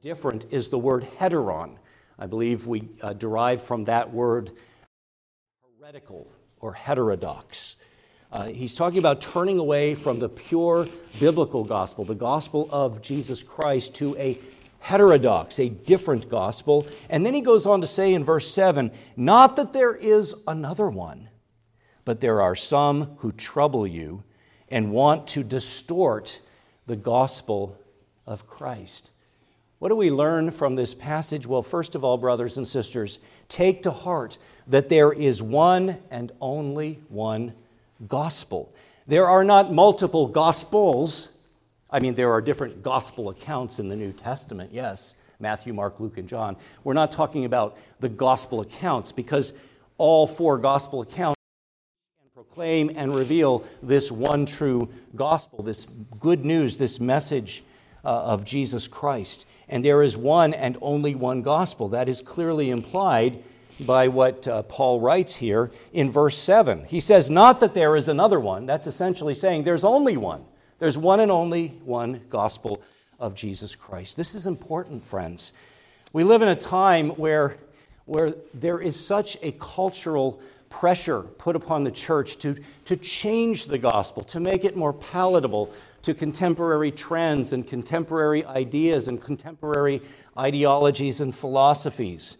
different 0.00 0.46
is 0.50 0.68
the 0.68 0.78
word 0.78 1.06
heteron. 1.18 1.76
I 2.18 2.26
believe 2.26 2.66
we 2.66 2.88
uh, 3.02 3.12
derive 3.12 3.62
from 3.62 3.84
that 3.84 4.12
word 4.12 4.52
heretical 5.78 6.30
or 6.60 6.72
heterodox. 6.72 7.76
Uh, 8.32 8.46
he's 8.46 8.74
talking 8.74 8.98
about 8.98 9.20
turning 9.20 9.58
away 9.58 9.94
from 9.94 10.18
the 10.18 10.28
pure 10.28 10.88
biblical 11.20 11.64
gospel, 11.64 12.04
the 12.04 12.14
gospel 12.14 12.68
of 12.72 13.00
Jesus 13.00 13.42
Christ, 13.42 13.94
to 13.96 14.16
a 14.16 14.38
heterodox, 14.80 15.58
a 15.58 15.68
different 15.68 16.28
gospel. 16.28 16.86
And 17.08 17.24
then 17.24 17.34
he 17.34 17.40
goes 17.40 17.66
on 17.66 17.80
to 17.80 17.86
say 17.86 18.14
in 18.14 18.24
verse 18.24 18.50
7 18.52 18.90
not 19.16 19.56
that 19.56 19.72
there 19.72 19.94
is 19.94 20.34
another 20.46 20.88
one, 20.88 21.28
but 22.04 22.20
there 22.20 22.40
are 22.40 22.54
some 22.54 23.16
who 23.18 23.32
trouble 23.32 23.86
you 23.86 24.24
and 24.68 24.92
want 24.92 25.28
to 25.28 25.42
distort 25.42 26.40
the 26.86 26.96
gospel 26.96 27.78
of 28.26 28.46
Christ. 28.46 29.12
What 29.78 29.90
do 29.90 29.96
we 29.96 30.10
learn 30.10 30.50
from 30.50 30.74
this 30.74 30.94
passage? 30.94 31.46
Well, 31.46 31.62
first 31.62 31.94
of 31.94 32.02
all, 32.02 32.16
brothers 32.16 32.56
and 32.56 32.66
sisters, 32.66 33.18
take 33.48 33.82
to 33.82 33.90
heart 33.90 34.38
that 34.66 34.88
there 34.88 35.12
is 35.12 35.42
one 35.42 35.98
and 36.10 36.32
only 36.40 37.00
one 37.08 37.52
gospel. 38.08 38.74
There 39.06 39.26
are 39.26 39.44
not 39.44 39.72
multiple 39.72 40.28
gospels. 40.28 41.28
I 41.90 42.00
mean, 42.00 42.14
there 42.14 42.32
are 42.32 42.40
different 42.40 42.82
gospel 42.82 43.28
accounts 43.28 43.78
in 43.78 43.88
the 43.88 43.96
New 43.96 44.12
Testament, 44.12 44.72
yes 44.72 45.14
Matthew, 45.38 45.74
Mark, 45.74 46.00
Luke, 46.00 46.18
and 46.18 46.28
John. 46.28 46.56
We're 46.82 46.94
not 46.94 47.12
talking 47.12 47.44
about 47.44 47.76
the 48.00 48.08
gospel 48.08 48.60
accounts 48.60 49.12
because 49.12 49.52
all 49.98 50.26
four 50.26 50.58
gospel 50.58 51.02
accounts 51.02 51.36
proclaim 52.34 52.90
and 52.94 53.14
reveal 53.14 53.64
this 53.82 54.10
one 54.10 54.46
true 54.46 54.88
gospel, 55.14 55.62
this 55.62 55.84
good 56.18 56.44
news, 56.44 56.76
this 56.76 57.00
message 57.00 57.62
uh, 58.04 58.08
of 58.08 58.44
Jesus 58.44 58.88
Christ. 58.88 59.46
And 59.68 59.84
there 59.84 60.02
is 60.02 60.16
one 60.16 60.54
and 60.54 60.76
only 60.80 61.14
one 61.14 61.42
gospel. 61.42 61.88
That 61.88 62.08
is 62.08 62.22
clearly 62.22 62.70
implied 62.70 63.42
by 63.80 64.08
what 64.08 64.46
uh, 64.48 64.62
Paul 64.62 65.00
writes 65.00 65.36
here 65.36 65.70
in 65.92 66.10
verse 66.10 66.38
7. 66.38 66.84
He 66.84 67.00
says, 67.00 67.28
Not 67.28 67.60
that 67.60 67.74
there 67.74 67.96
is 67.96 68.08
another 68.08 68.40
one. 68.40 68.66
That's 68.66 68.86
essentially 68.86 69.34
saying 69.34 69.64
there's 69.64 69.84
only 69.84 70.16
one. 70.16 70.44
There's 70.78 70.96
one 70.96 71.20
and 71.20 71.30
only 71.30 71.68
one 71.84 72.20
gospel 72.30 72.82
of 73.18 73.34
Jesus 73.34 73.74
Christ. 73.74 74.16
This 74.16 74.34
is 74.34 74.46
important, 74.46 75.04
friends. 75.04 75.52
We 76.12 76.24
live 76.24 76.42
in 76.42 76.48
a 76.48 76.56
time 76.56 77.10
where, 77.10 77.56
where 78.04 78.34
there 78.54 78.80
is 78.80 78.98
such 78.98 79.36
a 79.42 79.52
cultural 79.52 80.40
pressure 80.68 81.22
put 81.22 81.56
upon 81.56 81.84
the 81.84 81.90
church 81.90 82.36
to, 82.38 82.56
to 82.84 82.96
change 82.96 83.66
the 83.66 83.78
gospel, 83.78 84.22
to 84.24 84.40
make 84.40 84.64
it 84.64 84.76
more 84.76 84.92
palatable 84.92 85.72
to 86.06 86.14
contemporary 86.14 86.92
trends 86.92 87.52
and 87.52 87.66
contemporary 87.66 88.44
ideas 88.44 89.08
and 89.08 89.20
contemporary 89.20 90.00
ideologies 90.38 91.20
and 91.20 91.34
philosophies. 91.34 92.36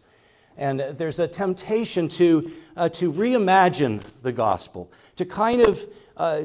And 0.57 0.79
there's 0.79 1.19
a 1.19 1.27
temptation 1.27 2.09
to, 2.11 2.53
uh, 2.77 2.89
to 2.91 3.13
reimagine 3.13 4.03
the 4.23 4.31
gospel, 4.31 4.93
to 5.17 5.25
kind 5.25 5.63
of 5.63 5.85
uh, 6.17 6.43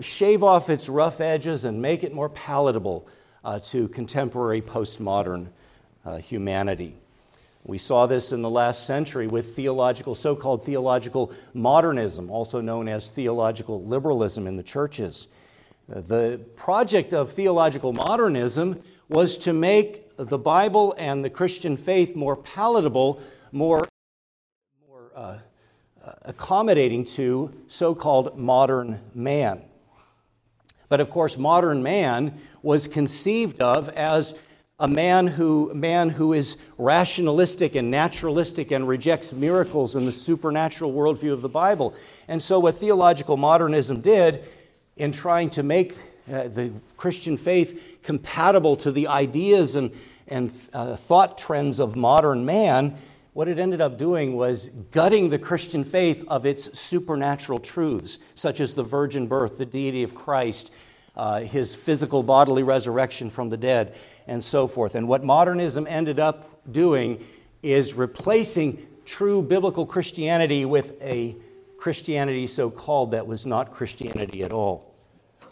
shave 0.00 0.42
off 0.42 0.70
its 0.70 0.88
rough 0.88 1.20
edges 1.20 1.66
and 1.66 1.82
make 1.82 2.04
it 2.04 2.14
more 2.14 2.30
palatable 2.30 3.06
uh, 3.44 3.58
to 3.58 3.88
contemporary 3.88 4.62
postmodern 4.62 5.50
uh, 6.06 6.16
humanity. 6.16 6.96
We 7.64 7.76
saw 7.76 8.06
this 8.06 8.32
in 8.32 8.40
the 8.40 8.48
last 8.48 8.86
century 8.86 9.26
with 9.26 9.54
theological, 9.54 10.14
so 10.14 10.34
called 10.34 10.64
theological 10.64 11.32
modernism, 11.52 12.30
also 12.30 12.62
known 12.62 12.88
as 12.88 13.10
theological 13.10 13.84
liberalism 13.84 14.46
in 14.46 14.56
the 14.56 14.62
churches. 14.62 15.28
The 15.92 16.40
project 16.56 17.12
of 17.12 17.32
theological 17.32 17.92
modernism 17.92 18.82
was 19.10 19.36
to 19.38 19.52
make 19.52 20.08
the 20.16 20.38
Bible 20.38 20.94
and 20.96 21.22
the 21.22 21.28
Christian 21.28 21.76
faith 21.76 22.16
more 22.16 22.34
palatable, 22.34 23.20
more, 23.50 23.86
more 24.88 25.12
uh, 25.14 25.38
uh 26.02 26.12
accommodating 26.22 27.04
to 27.04 27.52
so 27.66 27.94
called 27.94 28.38
modern 28.38 29.00
man. 29.14 29.66
But 30.88 31.00
of 31.00 31.10
course, 31.10 31.36
modern 31.36 31.82
man 31.82 32.38
was 32.62 32.88
conceived 32.88 33.60
of 33.60 33.90
as 33.90 34.34
a 34.78 34.88
man 34.88 35.26
who, 35.26 35.72
man 35.74 36.08
who 36.08 36.32
is 36.32 36.56
rationalistic 36.78 37.74
and 37.74 37.90
naturalistic 37.90 38.70
and 38.70 38.88
rejects 38.88 39.34
miracles 39.34 39.94
and 39.94 40.08
the 40.08 40.12
supernatural 40.12 40.94
worldview 40.94 41.34
of 41.34 41.42
the 41.42 41.50
Bible. 41.50 41.94
And 42.28 42.42
so, 42.42 42.58
what 42.60 42.76
theological 42.76 43.36
modernism 43.36 44.00
did 44.00 44.42
in 44.96 45.12
trying 45.12 45.50
to 45.50 45.62
make 45.62 45.94
uh, 46.30 46.48
the 46.48 46.72
Christian 46.96 47.36
faith 47.36 47.98
compatible 48.02 48.76
to 48.76 48.92
the 48.92 49.08
ideas 49.08 49.74
and, 49.74 49.90
and 50.28 50.52
uh, 50.72 50.96
thought 50.96 51.38
trends 51.38 51.80
of 51.80 51.96
modern 51.96 52.44
man, 52.44 52.96
what 53.32 53.48
it 53.48 53.58
ended 53.58 53.80
up 53.80 53.98
doing 53.98 54.36
was 54.36 54.68
gutting 54.68 55.30
the 55.30 55.38
Christian 55.38 55.84
faith 55.84 56.22
of 56.28 56.44
its 56.44 56.78
supernatural 56.78 57.58
truths, 57.58 58.18
such 58.34 58.60
as 58.60 58.74
the 58.74 58.82
virgin 58.82 59.26
birth, 59.26 59.58
the 59.58 59.66
deity 59.66 60.02
of 60.02 60.14
Christ, 60.14 60.72
uh, 61.16 61.40
his 61.40 61.74
physical 61.74 62.22
bodily 62.22 62.62
resurrection 62.62 63.30
from 63.30 63.48
the 63.48 63.56
dead, 63.56 63.94
and 64.26 64.44
so 64.44 64.66
forth. 64.66 64.94
And 64.94 65.08
what 65.08 65.24
modernism 65.24 65.86
ended 65.86 66.20
up 66.20 66.48
doing 66.70 67.24
is 67.62 67.94
replacing 67.94 68.86
true 69.04 69.42
biblical 69.42 69.86
Christianity 69.86 70.64
with 70.64 71.00
a 71.02 71.34
Christianity 71.82 72.46
so 72.46 72.70
called 72.70 73.10
that 73.10 73.26
was 73.26 73.44
not 73.44 73.72
Christianity 73.72 74.44
at 74.44 74.52
all. 74.52 74.94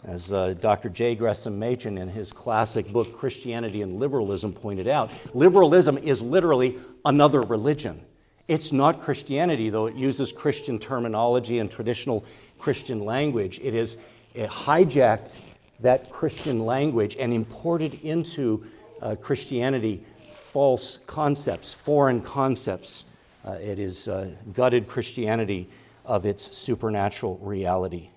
As 0.05 0.31
uh, 0.31 0.53
Dr. 0.53 0.87
J. 0.87 1.13
Gresham 1.13 1.59
Machen 1.59 1.97
in 1.97 2.07
his 2.07 2.31
classic 2.31 2.87
book, 2.87 3.17
Christianity 3.17 3.81
and 3.81 3.99
Liberalism, 3.99 4.53
pointed 4.53 4.87
out, 4.87 5.11
liberalism 5.35 5.97
is 5.97 6.21
literally 6.21 6.77
another 7.03 7.41
religion. 7.41 8.01
It's 8.47 8.71
not 8.71 9.01
Christianity, 9.01 9.69
though 9.69 9.87
it 9.87 9.95
uses 9.95 10.31
Christian 10.31 10.79
terminology 10.79 11.59
and 11.59 11.69
traditional 11.69 12.23
Christian 12.57 13.03
language. 13.03 13.59
It 13.61 13.73
is 13.73 13.97
it 14.33 14.49
hijacked 14.49 15.35
that 15.81 16.09
Christian 16.11 16.65
language 16.65 17.17
and 17.19 17.33
imported 17.33 17.95
into 18.03 18.65
uh, 19.01 19.15
Christianity 19.15 20.01
false 20.31 20.99
concepts, 21.07 21.73
foreign 21.73 22.21
concepts. 22.21 23.03
Uh, 23.43 23.57
it 23.61 23.79
is 23.79 24.07
uh, 24.07 24.31
gutted 24.53 24.87
Christianity 24.87 25.67
of 26.05 26.25
its 26.25 26.55
supernatural 26.57 27.37
reality. 27.37 28.09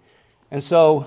And 0.51 0.63
so, 0.63 1.07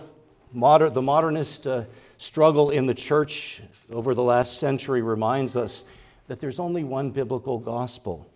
moder- 0.53 0.89
the 0.89 1.01
modernist 1.01 1.67
uh, 1.67 1.83
struggle 2.17 2.69
in 2.69 2.85
the 2.85 2.93
church 2.93 3.61
over 3.91 4.13
the 4.13 4.23
last 4.23 4.59
century 4.59 5.01
reminds 5.01 5.55
us 5.55 5.85
that 6.27 6.39
there's 6.39 6.59
only 6.59 6.83
one 6.83 7.11
biblical 7.11 7.59
gospel 7.59 8.29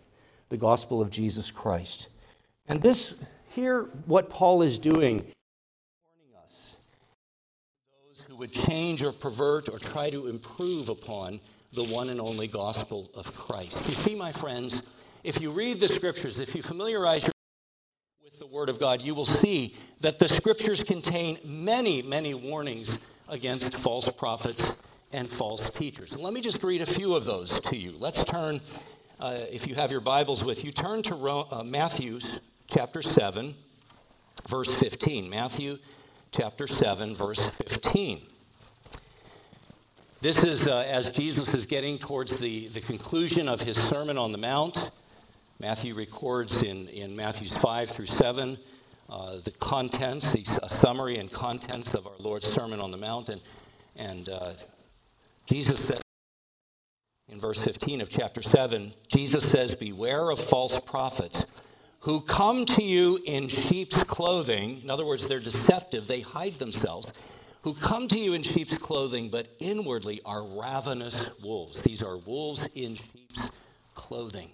the 0.50 0.57
gospel 0.57 1.01
of 1.01 1.10
Jesus 1.10 1.50
Christ. 1.50 2.10
And 2.67 2.81
this, 2.81 3.15
here, 3.51 3.83
what 4.05 4.29
Paul 4.29 4.62
is 4.62 4.77
doing 4.77 5.19
warning 6.03 6.36
us. 6.43 6.75
Those 8.05 8.21
who 8.27 8.36
would 8.36 8.51
change 8.51 9.01
or 9.01 9.13
pervert 9.13 9.69
or 9.69 9.79
try 9.79 10.10
to 10.10 10.27
improve 10.27 10.89
upon 10.89 11.39
the 11.71 11.86
one 11.86 12.10
and 12.10 12.19
only 12.19 12.48
gospel 12.48 13.10
of 13.15 13.33
Christ. 13.33 13.77
You 13.88 13.93
see, 13.93 14.15
my 14.15 14.33
friends, 14.33 14.83
if 15.24 15.41
you 15.41 15.51
read 15.51 15.79
the 15.79 15.88
scriptures, 15.88 16.38
if 16.38 16.53
you 16.53 16.62
familiarize 16.62 17.31
Word 18.51 18.70
of 18.70 18.81
God, 18.81 19.01
you 19.01 19.15
will 19.15 19.25
see 19.25 19.74
that 20.01 20.20
the 20.20 20.27
scriptures 20.27 20.84
contain 20.84 21.38
many, 21.46 22.01
many 22.01 22.34
warnings 22.34 23.00
against 23.29 23.74
false 23.74 24.12
prophets 24.12 24.75
and 25.13 25.25
false 25.25 25.70
teachers. 25.70 26.17
Let 26.20 26.34
me 26.34 26.41
just 26.41 26.62
read 26.62 26.81
a 26.81 26.86
few 26.86 27.15
of 27.15 27.24
those 27.24 27.62
to 27.62 27.77
you. 27.77 27.93
Let's 27.98 28.25
turn, 28.25 28.60
uh, 29.22 29.39
if 29.53 29.70
you 29.70 29.75
have 29.75 29.89
your 29.89 30.01
Bibles 30.01 30.43
with 30.43 30.65
you, 30.65 30.74
turn 30.74 31.01
to 31.03 31.15
Ro- 31.15 31.48
uh, 31.50 31.63
Matthew 31.63 32.20
chapter 32.67 33.01
7, 33.01 33.53
verse 34.50 34.75
15. 34.75 35.29
Matthew 35.29 35.77
chapter 36.34 36.67
7, 36.67 37.15
verse 37.15 37.48
15. 37.51 38.20
This 40.20 40.43
is 40.43 40.67
uh, 40.67 40.84
as 40.91 41.10
Jesus 41.12 41.53
is 41.53 41.65
getting 41.65 41.98
towards 41.98 42.36
the, 42.36 42.67
the 42.67 42.81
conclusion 42.81 43.48
of 43.48 43.62
his 43.62 43.77
Sermon 43.77 44.17
on 44.17 44.34
the 44.34 44.38
Mount. 44.38 44.91
Matthew 45.61 45.93
records 45.93 46.63
in, 46.63 46.87
in 46.87 47.15
Matthews 47.15 47.55
5 47.55 47.89
through 47.89 48.07
7 48.07 48.57
uh, 49.11 49.35
the 49.43 49.51
contents, 49.59 50.33
a 50.57 50.67
summary 50.67 51.17
and 51.17 51.31
contents 51.31 51.93
of 51.93 52.07
our 52.07 52.17
Lord's 52.17 52.47
Sermon 52.47 52.79
on 52.79 52.89
the 52.89 52.97
Mount. 52.97 53.29
And, 53.29 53.41
and 53.95 54.29
uh, 54.29 54.53
Jesus 55.45 55.77
said 55.77 56.01
in 57.29 57.37
verse 57.39 57.63
15 57.63 58.01
of 58.01 58.09
chapter 58.09 58.41
7, 58.41 58.91
Jesus 59.07 59.43
says, 59.43 59.75
Beware 59.75 60.31
of 60.31 60.39
false 60.39 60.79
prophets 60.79 61.45
who 61.99 62.21
come 62.21 62.65
to 62.65 62.83
you 62.83 63.19
in 63.27 63.47
sheep's 63.47 64.03
clothing. 64.03 64.81
In 64.81 64.89
other 64.89 65.05
words, 65.05 65.27
they're 65.27 65.39
deceptive, 65.39 66.07
they 66.07 66.21
hide 66.21 66.53
themselves 66.53 67.13
who 67.61 67.75
come 67.75 68.07
to 68.07 68.17
you 68.17 68.33
in 68.33 68.41
sheep's 68.41 68.79
clothing, 68.79 69.29
but 69.29 69.47
inwardly 69.59 70.21
are 70.25 70.43
ravenous 70.43 71.29
wolves. 71.43 71.83
These 71.83 72.01
are 72.01 72.17
wolves 72.17 72.67
in 72.73 72.95
sheep's 72.95 73.51
clothing. 73.93 74.49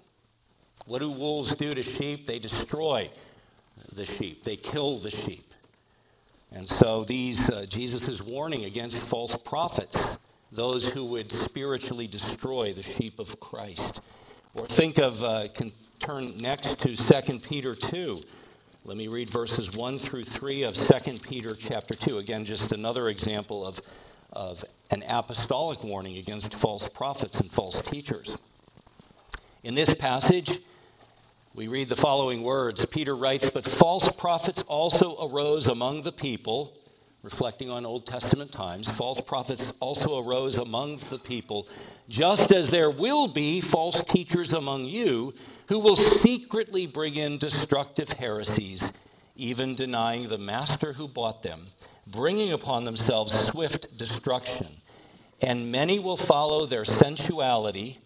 What 0.87 1.01
do 1.01 1.11
wolves 1.11 1.53
do 1.53 1.73
to 1.73 1.83
sheep? 1.83 2.25
They 2.25 2.39
destroy 2.39 3.09
the 3.93 4.05
sheep, 4.05 4.43
they 4.43 4.55
kill 4.55 4.97
the 4.97 5.11
sheep. 5.11 5.43
And 6.51 6.67
so 6.67 7.03
these 7.03 7.49
uh, 7.49 7.65
Jesus 7.69 8.07
is 8.07 8.23
warning 8.23 8.63
against 8.65 8.99
false 8.99 9.35
prophets, 9.35 10.17
those 10.51 10.87
who 10.87 11.05
would 11.07 11.31
spiritually 11.31 12.07
destroy 12.07 12.71
the 12.71 12.83
sheep 12.83 13.19
of 13.19 13.39
Christ. 13.39 14.01
Or 14.53 14.65
think 14.65 14.97
of, 14.97 15.21
uh, 15.21 15.43
can 15.53 15.71
turn 15.99 16.37
next 16.39 16.79
to 16.79 16.95
2 16.95 17.39
Peter 17.39 17.75
2. 17.75 18.21
Let 18.85 18.95
me 18.95 19.09
read 19.09 19.29
verses 19.29 19.75
1 19.75 19.97
through 19.97 20.23
3 20.23 20.63
of 20.63 20.73
2 20.73 21.19
Peter 21.19 21.53
chapter 21.53 21.93
2. 21.93 22.19
Again, 22.19 22.45
just 22.45 22.71
another 22.71 23.09
example 23.09 23.67
of, 23.67 23.81
of 24.31 24.63
an 24.89 25.03
apostolic 25.09 25.83
warning 25.83 26.17
against 26.17 26.55
false 26.55 26.87
prophets 26.87 27.41
and 27.41 27.51
false 27.51 27.81
teachers. 27.81 28.37
In 29.65 29.75
this 29.75 29.93
passage, 29.93 30.59
we 31.57 31.67
read 31.67 31.89
the 31.89 31.95
following 31.95 32.43
words 32.43 32.85
Peter 32.85 33.15
writes, 33.15 33.49
But 33.49 33.65
false 33.65 34.11
prophets 34.11 34.61
also 34.67 35.15
arose 35.27 35.67
among 35.67 36.03
the 36.03 36.11
people, 36.11 36.71
reflecting 37.23 37.71
on 37.71 37.83
Old 37.83 38.05
Testament 38.05 38.51
times. 38.51 38.87
False 38.87 39.19
prophets 39.19 39.73
also 39.79 40.23
arose 40.23 40.57
among 40.57 40.97
the 41.09 41.17
people, 41.17 41.67
just 42.07 42.51
as 42.51 42.69
there 42.69 42.91
will 42.91 43.27
be 43.27 43.59
false 43.59 44.03
teachers 44.03 44.53
among 44.53 44.85
you 44.85 45.33
who 45.67 45.79
will 45.79 45.95
secretly 45.95 46.85
bring 46.85 47.15
in 47.15 47.39
destructive 47.39 48.11
heresies, 48.11 48.93
even 49.35 49.73
denying 49.73 50.27
the 50.27 50.37
master 50.37 50.93
who 50.93 51.07
bought 51.07 51.41
them, 51.41 51.59
bringing 52.05 52.53
upon 52.53 52.83
themselves 52.83 53.33
swift 53.33 53.97
destruction. 53.97 54.67
And 55.41 55.71
many 55.71 55.97
will 55.97 56.17
follow 56.17 56.67
their 56.67 56.85
sensuality, 56.85 57.97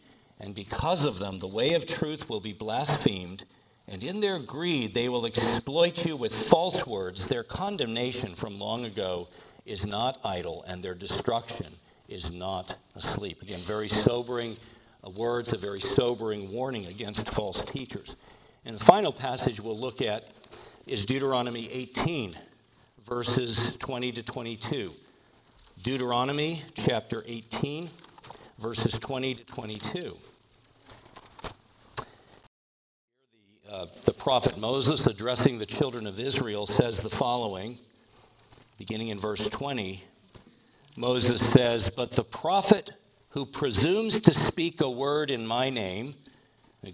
and 0.42 0.56
because 0.56 1.06
of 1.06 1.20
them, 1.20 1.38
the 1.38 1.48
way 1.48 1.76
of 1.76 1.86
truth 1.86 2.28
will 2.28 2.42
be 2.42 2.54
blasphemed. 2.54 3.46
And 3.88 4.04
in 4.04 4.20
their 4.20 4.40
greed, 4.40 4.94
they 4.94 5.08
will 5.08 5.26
exploit 5.26 6.06
you 6.06 6.18
with 6.18 6.34
false 6.34 6.86
words. 6.86 7.28
Their 7.28 7.44
condemnation 7.44 8.30
from 8.32 8.60
long 8.60 8.86
ago 8.86 9.28
is 9.66 9.86
not 9.86 10.18
idle, 10.26 10.66
and 10.68 10.82
their 10.82 10.96
destruction 10.96 11.68
is 12.10 12.32
not 12.32 12.76
asleep. 12.96 13.42
Again, 13.42 13.60
very 13.60 13.88
sobering 13.88 14.58
uh, 15.06 15.10
words, 15.12 15.54
a 15.54 15.58
very 15.58 15.80
sobering 15.80 16.52
warning 16.52 16.88
against 16.88 17.30
false 17.30 17.64
teachers. 17.64 18.16
And 18.66 18.76
the 18.76 18.84
final 18.84 19.12
passage 19.12 19.60
we'll 19.60 19.80
look 19.80 20.02
at 20.02 20.24
is 20.88 21.06
Deuteronomy 21.06 21.68
18, 21.72 22.36
verses 23.06 23.78
20 23.78 24.12
to 24.14 24.24
22. 24.24 24.92
Deuteronomy 25.84 26.62
chapter 26.76 27.24
18, 27.28 27.88
verses 28.60 28.94
20 29.00 29.36
to 29.36 29.46
22. 29.46 30.18
The, 33.61 33.61
uh, 33.72 33.86
the 34.04 34.14
prophet 34.14 34.58
Moses, 34.58 35.08
addressing 35.08 35.58
the 35.58 35.66
children 35.66 36.06
of 36.06 36.20
Israel, 36.20 36.66
says 36.66 37.00
the 37.00 37.10
following, 37.10 37.78
beginning 38.78 39.08
in 39.08 39.18
verse 39.18 39.48
20. 39.48 40.04
Moses 40.98 41.40
says, 41.40 41.90
But 41.90 42.12
the 42.12 42.24
prophet 42.24 42.92
who 43.30 43.46
presumes 43.46 44.20
to 44.20 44.32
speak 44.32 44.82
a 44.82 44.90
word 44.90 45.32
in 45.32 45.48
my 45.48 45.70
name, 45.70 46.16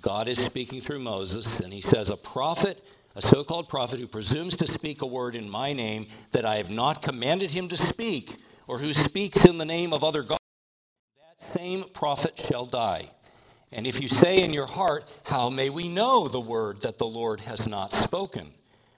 God 0.03 0.27
is 0.27 0.37
speaking 0.37 0.79
through 0.79 0.99
Moses, 0.99 1.59
and 1.61 1.73
he 1.73 1.81
says, 1.81 2.09
A 2.09 2.17
prophet, 2.17 2.79
a 3.15 3.21
so 3.21 3.43
called 3.43 3.69
prophet 3.69 3.99
who 3.99 4.07
presumes 4.07 4.55
to 4.57 4.67
speak 4.67 5.01
a 5.01 5.07
word 5.07 5.35
in 5.35 5.49
my 5.49 5.73
name 5.73 6.05
that 6.31 6.45
I 6.45 6.55
have 6.55 6.69
not 6.69 7.01
commanded 7.01 7.49
him 7.49 7.67
to 7.69 7.75
speak, 7.75 8.35
or 8.67 8.77
who 8.77 8.93
speaks 8.93 9.45
in 9.45 9.57
the 9.57 9.65
name 9.65 9.93
of 9.93 10.03
other 10.03 10.21
gods, 10.21 10.39
that 11.17 11.59
same 11.59 11.85
prophet 11.85 12.39
shall 12.47 12.65
die. 12.65 13.09
And 13.71 13.85
if 13.85 14.01
you 14.01 14.07
say 14.07 14.43
in 14.43 14.53
your 14.53 14.65
heart, 14.65 15.03
How 15.25 15.49
may 15.49 15.69
we 15.69 15.87
know 15.87 16.27
the 16.27 16.39
word 16.39 16.81
that 16.81 16.97
the 16.97 17.05
Lord 17.05 17.41
has 17.41 17.67
not 17.67 17.91
spoken? 17.91 18.47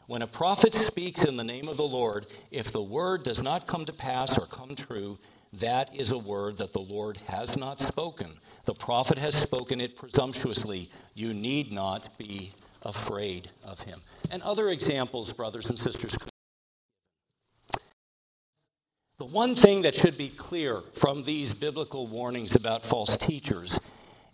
When 0.07 0.21
a 0.21 0.27
prophet 0.27 0.73
speaks 0.73 1.23
in 1.23 1.37
the 1.37 1.43
name 1.43 1.67
of 1.67 1.77
the 1.77 1.83
Lord, 1.83 2.25
if 2.51 2.71
the 2.71 2.81
word 2.81 3.23
does 3.23 3.43
not 3.43 3.67
come 3.67 3.85
to 3.85 3.93
pass 3.93 4.37
or 4.37 4.47
come 4.47 4.73
true, 4.75 5.19
that 5.53 5.95
is 5.95 6.11
a 6.11 6.17
word 6.17 6.57
that 6.57 6.73
the 6.73 6.81
Lord 6.81 7.17
has 7.27 7.57
not 7.57 7.79
spoken. 7.79 8.27
The 8.65 8.73
prophet 8.73 9.17
has 9.17 9.35
spoken 9.35 9.81
it 9.81 9.95
presumptuously. 9.95 10.89
You 11.15 11.33
need 11.33 11.71
not 11.71 12.17
be 12.17 12.51
afraid 12.83 13.49
of 13.67 13.81
him. 13.81 13.99
And 14.31 14.41
other 14.43 14.69
examples, 14.69 15.33
brothers 15.33 15.69
and 15.69 15.77
sisters. 15.77 16.15
The 19.17 19.25
one 19.25 19.53
thing 19.53 19.81
that 19.81 19.95
should 19.95 20.17
be 20.17 20.29
clear 20.29 20.79
from 20.79 21.23
these 21.23 21.51
biblical 21.51 22.07
warnings 22.07 22.55
about 22.55 22.83
false 22.83 23.17
teachers 23.17 23.78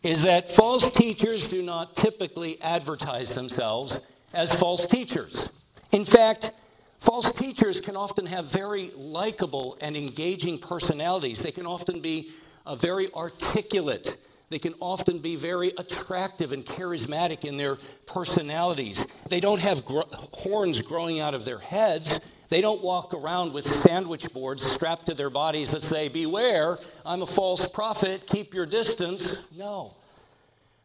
is 0.05 0.21
that 0.21 0.47
false 0.47 0.87
teachers 0.91 1.47
do 1.47 1.63
not 1.63 1.95
typically 1.95 2.57
advertise 2.61 3.29
themselves 3.29 3.99
as 4.35 4.53
false 4.53 4.85
teachers. 4.85 5.49
In 5.91 6.05
fact, 6.05 6.51
false 6.99 7.31
teachers 7.31 7.81
can 7.81 7.95
often 7.95 8.27
have 8.27 8.45
very 8.45 8.91
likable 8.95 9.75
and 9.81 9.95
engaging 9.97 10.59
personalities. 10.59 11.39
They 11.39 11.49
can 11.49 11.65
often 11.65 12.01
be 12.01 12.29
uh, 12.67 12.75
very 12.75 13.07
articulate. 13.15 14.15
They 14.51 14.59
can 14.59 14.73
often 14.79 15.17
be 15.17 15.35
very 15.35 15.69
attractive 15.79 16.51
and 16.51 16.63
charismatic 16.63 17.43
in 17.43 17.57
their 17.57 17.75
personalities. 18.05 19.03
They 19.29 19.39
don't 19.39 19.59
have 19.59 19.85
gro- 19.85 20.03
horns 20.33 20.83
growing 20.83 21.19
out 21.19 21.33
of 21.33 21.45
their 21.45 21.57
heads. 21.57 22.19
They 22.49 22.61
don't 22.61 22.83
walk 22.83 23.13
around 23.13 23.53
with 23.53 23.65
sandwich 23.65 24.31
boards 24.31 24.63
strapped 24.63 25.07
to 25.07 25.15
their 25.15 25.29
bodies 25.29 25.71
that 25.71 25.81
say, 25.81 26.09
Beware, 26.09 26.77
I'm 27.05 27.21
a 27.21 27.25
false 27.25 27.67
prophet, 27.67 28.25
keep 28.27 28.53
your 28.53 28.65
distance. 28.65 29.41
No. 29.57 29.95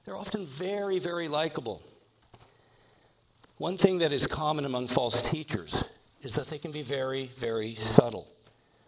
They're 0.04 0.16
often 0.16 0.46
very, 0.46 0.98
very 0.98 1.28
likable. 1.28 1.82
One 3.58 3.76
thing 3.76 3.98
that 3.98 4.12
is 4.12 4.26
common 4.26 4.64
among 4.64 4.86
false 4.86 5.20
teachers 5.30 5.84
is 6.22 6.32
that 6.32 6.46
they 6.48 6.58
can 6.58 6.72
be 6.72 6.82
very, 6.82 7.26
very 7.38 7.74
subtle. 7.74 8.26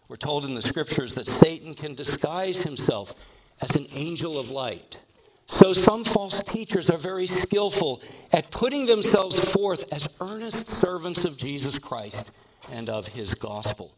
We're 0.07 0.15
told 0.15 0.45
in 0.45 0.55
the 0.55 0.61
scriptures 0.61 1.13
that 1.13 1.27
Satan 1.27 1.75
can 1.75 1.93
disguise 1.93 2.63
himself 2.63 3.13
as 3.61 3.75
an 3.75 3.85
angel 3.93 4.39
of 4.39 4.49
light. 4.49 4.97
So 5.45 5.73
some 5.73 6.03
false 6.03 6.41
teachers 6.41 6.89
are 6.89 6.97
very 6.97 7.27
skillful 7.27 8.01
at 8.31 8.49
putting 8.49 8.87
themselves 8.87 9.39
forth 9.51 9.93
as 9.93 10.07
earnest 10.19 10.67
servants 10.67 11.23
of 11.23 11.37
Jesus 11.37 11.77
Christ 11.77 12.31
and 12.71 12.89
of 12.89 13.07
his 13.07 13.33
gospel. 13.33 13.91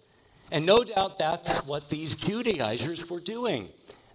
And 0.51 0.65
no 0.65 0.83
doubt 0.83 1.17
that's 1.17 1.57
what 1.65 1.89
these 1.89 2.15
Judaizers 2.15 3.09
were 3.09 3.19
doing. 3.19 3.67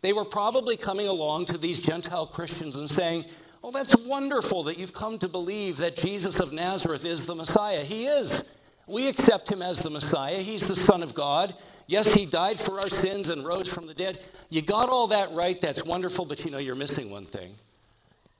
They 0.02 0.12
were 0.12 0.24
probably 0.24 0.76
coming 0.76 1.08
along 1.08 1.46
to 1.46 1.58
these 1.58 1.78
Gentile 1.78 2.26
Christians 2.26 2.74
and 2.76 2.88
saying, 2.88 3.24
Oh, 3.62 3.70
that's 3.70 3.94
wonderful 4.06 4.62
that 4.64 4.78
you've 4.78 4.94
come 4.94 5.18
to 5.18 5.28
believe 5.28 5.76
that 5.78 5.94
Jesus 5.94 6.40
of 6.40 6.52
Nazareth 6.52 7.04
is 7.04 7.26
the 7.26 7.34
Messiah. 7.34 7.80
He 7.80 8.06
is. 8.06 8.42
We 8.86 9.06
accept 9.08 9.50
him 9.50 9.60
as 9.60 9.78
the 9.78 9.90
Messiah. 9.90 10.36
He's 10.36 10.66
the 10.66 10.74
Son 10.74 11.02
of 11.02 11.14
God. 11.14 11.52
Yes, 11.86 12.14
he 12.14 12.24
died 12.24 12.58
for 12.58 12.80
our 12.80 12.88
sins 12.88 13.28
and 13.28 13.44
rose 13.44 13.68
from 13.68 13.86
the 13.86 13.94
dead. 13.94 14.18
You 14.48 14.62
got 14.62 14.88
all 14.88 15.08
that 15.08 15.30
right. 15.32 15.60
That's 15.60 15.84
wonderful, 15.84 16.24
but 16.24 16.44
you 16.44 16.50
know, 16.50 16.58
you're 16.58 16.74
missing 16.74 17.10
one 17.10 17.24
thing. 17.24 17.50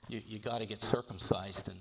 You, 0.08 0.20
you 0.26 0.38
got 0.38 0.60
to 0.60 0.66
get 0.66 0.80
circumcised 0.80 1.68
and 1.68 1.76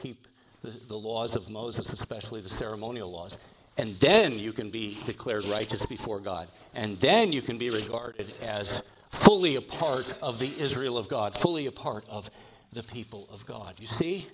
keep 0.00 0.26
the, 0.62 0.70
the 0.88 0.96
laws 0.96 1.34
of 1.34 1.48
Moses, 1.48 1.92
especially 1.92 2.42
the 2.42 2.48
ceremonial 2.48 3.10
laws. 3.10 3.38
And 3.78 3.90
then 3.94 4.38
you 4.38 4.52
can 4.52 4.70
be 4.70 4.98
declared 5.06 5.44
righteous 5.46 5.86
before 5.86 6.20
God. 6.20 6.46
And 6.74 6.96
then 6.98 7.32
you 7.32 7.42
can 7.42 7.58
be 7.58 7.70
regarded 7.70 8.32
as 8.42 8.82
fully 9.10 9.56
a 9.56 9.60
part 9.60 10.12
of 10.22 10.38
the 10.38 10.52
Israel 10.58 10.98
of 10.98 11.08
God, 11.08 11.34
fully 11.34 11.66
a 11.66 11.72
part 11.72 12.04
of 12.10 12.30
the 12.72 12.82
people 12.82 13.28
of 13.32 13.44
God. 13.46 13.74
You 13.78 13.86
see 13.86 14.26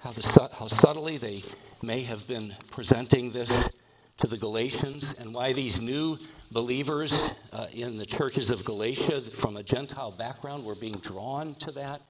how, 0.00 0.10
the, 0.10 0.48
how 0.58 0.66
subtly 0.66 1.16
they 1.16 1.42
may 1.82 2.02
have 2.02 2.26
been 2.28 2.50
presenting 2.70 3.30
this 3.30 3.70
to 4.18 4.26
the 4.26 4.36
Galatians 4.36 5.14
and 5.18 5.34
why 5.34 5.52
these 5.52 5.80
new 5.80 6.18
believers 6.52 7.34
uh, 7.52 7.66
in 7.74 7.98
the 7.98 8.06
churches 8.06 8.50
of 8.50 8.64
Galatia 8.64 9.20
from 9.20 9.56
a 9.56 9.62
Gentile 9.62 10.12
background 10.12 10.64
were 10.64 10.76
being 10.76 10.94
drawn 11.02 11.54
to 11.56 11.72
that. 11.72 12.00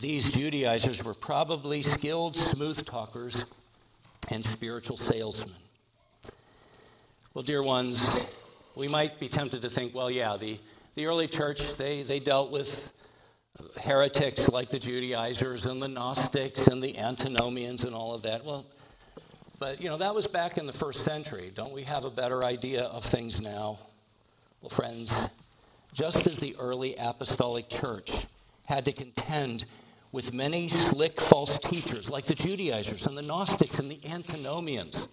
These 0.00 0.30
Judaizers 0.30 1.04
were 1.04 1.14
probably 1.14 1.82
skilled 1.82 2.36
smooth 2.36 2.84
talkers 2.86 3.44
and 4.30 4.44
spiritual 4.44 4.96
salesmen. 4.96 5.54
Well, 7.34 7.42
dear 7.42 7.62
ones, 7.62 8.26
we 8.74 8.88
might 8.88 9.20
be 9.20 9.28
tempted 9.28 9.62
to 9.62 9.68
think, 9.68 9.94
well, 9.94 10.10
yeah, 10.10 10.36
the, 10.36 10.58
the 10.94 11.06
early 11.06 11.28
church, 11.28 11.76
they, 11.76 12.02
they 12.02 12.20
dealt 12.20 12.50
with 12.50 12.92
heretics 13.82 14.48
like 14.48 14.68
the 14.68 14.78
Judaizers 14.78 15.66
and 15.66 15.80
the 15.80 15.88
Gnostics 15.88 16.66
and 16.68 16.82
the 16.82 16.98
Antinomians 16.98 17.84
and 17.84 17.94
all 17.94 18.14
of 18.14 18.22
that. 18.22 18.44
Well, 18.44 18.64
but 19.58 19.80
you 19.80 19.88
know, 19.88 19.98
that 19.98 20.14
was 20.14 20.26
back 20.26 20.56
in 20.56 20.66
the 20.66 20.72
first 20.72 21.04
century. 21.04 21.50
Don't 21.54 21.74
we 21.74 21.82
have 21.82 22.04
a 22.04 22.10
better 22.10 22.44
idea 22.44 22.84
of 22.84 23.04
things 23.04 23.40
now? 23.40 23.78
Well, 24.62 24.70
friends, 24.70 25.28
just 25.92 26.26
as 26.26 26.38
the 26.38 26.56
early 26.58 26.94
apostolic 27.00 27.68
church 27.68 28.10
had 28.66 28.84
to 28.86 28.92
contend 28.92 29.64
with 30.12 30.32
many 30.32 30.68
slick 30.68 31.20
false 31.20 31.58
teachers 31.58 32.08
like 32.08 32.24
the 32.24 32.34
Judaizers 32.34 33.06
and 33.06 33.16
the 33.16 33.22
Gnostics 33.22 33.78
and 33.78 33.90
the 33.90 34.00
Antinomians, 34.10 35.08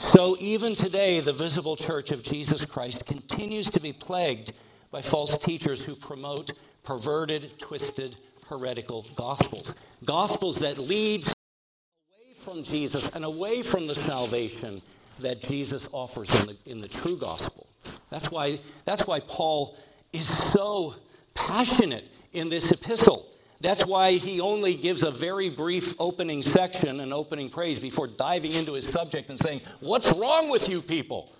so 0.00 0.34
even 0.40 0.74
today, 0.74 1.20
the 1.20 1.32
visible 1.32 1.76
church 1.76 2.10
of 2.10 2.22
Jesus 2.22 2.64
Christ 2.64 3.04
continues 3.04 3.68
to 3.70 3.80
be 3.80 3.92
plagued 3.92 4.52
by 4.90 5.02
false 5.02 5.36
teachers 5.36 5.84
who 5.84 5.94
promote 5.94 6.50
perverted, 6.82 7.58
twisted, 7.58 8.16
heretical 8.48 9.04
gospels. 9.14 9.74
Gospels 10.04 10.56
that 10.60 10.78
lead 10.78 11.22
away 11.24 12.32
from 12.42 12.62
Jesus 12.62 13.14
and 13.14 13.26
away 13.26 13.62
from 13.62 13.86
the 13.86 13.94
salvation 13.94 14.80
that 15.20 15.42
Jesus 15.42 15.86
offers 15.92 16.28
in 16.40 16.46
the, 16.46 16.70
in 16.70 16.78
the 16.78 16.88
true 16.88 17.18
gospel. 17.18 17.66
That's 18.08 18.30
why, 18.30 18.58
that's 18.86 19.06
why 19.06 19.20
Paul 19.20 19.76
is 20.14 20.26
so 20.26 20.94
passionate 21.34 22.08
in 22.32 22.48
this 22.48 22.72
epistle. 22.72 23.26
That's 23.60 23.84
why 23.84 24.12
he 24.12 24.40
only 24.40 24.74
gives 24.74 25.02
a 25.02 25.10
very 25.10 25.50
brief 25.50 25.94
opening 26.00 26.42
section 26.42 27.00
and 27.00 27.12
opening 27.12 27.50
praise 27.50 27.78
before 27.78 28.06
diving 28.06 28.52
into 28.52 28.72
his 28.72 28.88
subject 28.88 29.28
and 29.28 29.38
saying, 29.38 29.60
What's 29.80 30.10
wrong 30.12 30.50
with 30.50 30.68
you 30.68 30.80
people? 30.80 31.30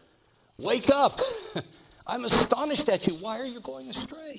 Wake 0.59 0.91
up. 0.91 1.19
I'm 2.07 2.25
astonished 2.25 2.89
at 2.91 3.07
you. 3.07 3.15
Why 3.15 3.39
are 3.39 3.47
you 3.47 3.61
going 3.61 3.89
astray? 3.89 4.39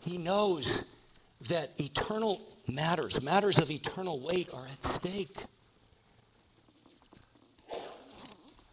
He 0.00 0.18
knows 0.18 0.84
that 1.48 1.70
eternal 1.78 2.40
matters, 2.72 3.20
matters 3.22 3.58
of 3.58 3.70
eternal 3.70 4.20
weight, 4.20 4.48
are 4.54 4.66
at 4.66 4.82
stake. 4.84 5.36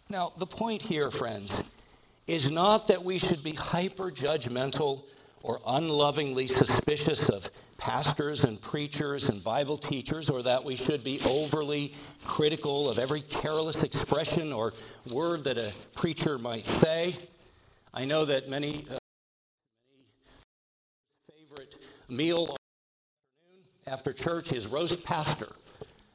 Now, 0.09 0.31
the 0.37 0.45
point 0.45 0.83
here, 0.83 1.09
friends, 1.09 1.63
is 2.27 2.51
not 2.51 2.87
that 2.89 3.01
we 3.01 3.17
should 3.17 3.43
be 3.43 3.53
hyper 3.53 4.11
judgmental 4.11 5.03
or 5.43 5.59
unlovingly 5.67 6.47
suspicious 6.47 7.29
of 7.29 7.49
pastors 7.77 8.45
and 8.45 8.61
preachers 8.61 9.27
and 9.27 9.43
Bible 9.43 9.75
teachers, 9.75 10.29
or 10.29 10.41
that 10.41 10.63
we 10.63 10.73
should 10.73 11.03
be 11.03 11.19
overly 11.27 11.93
critical 12.25 12.89
of 12.89 12.97
every 12.97 13.19
careless 13.21 13.83
expression 13.83 14.53
or 14.53 14.73
word 15.11 15.43
that 15.43 15.57
a 15.57 15.73
preacher 15.93 16.37
might 16.37 16.65
say. 16.65 17.13
I 17.93 18.05
know 18.05 18.25
that 18.25 18.49
many. 18.49 18.85
Uh, 18.89 18.97
favorite 21.29 21.85
meal 22.09 22.55
after 23.85 24.13
church 24.13 24.53
is 24.53 24.67
roast 24.67 25.03
pastor 25.03 25.51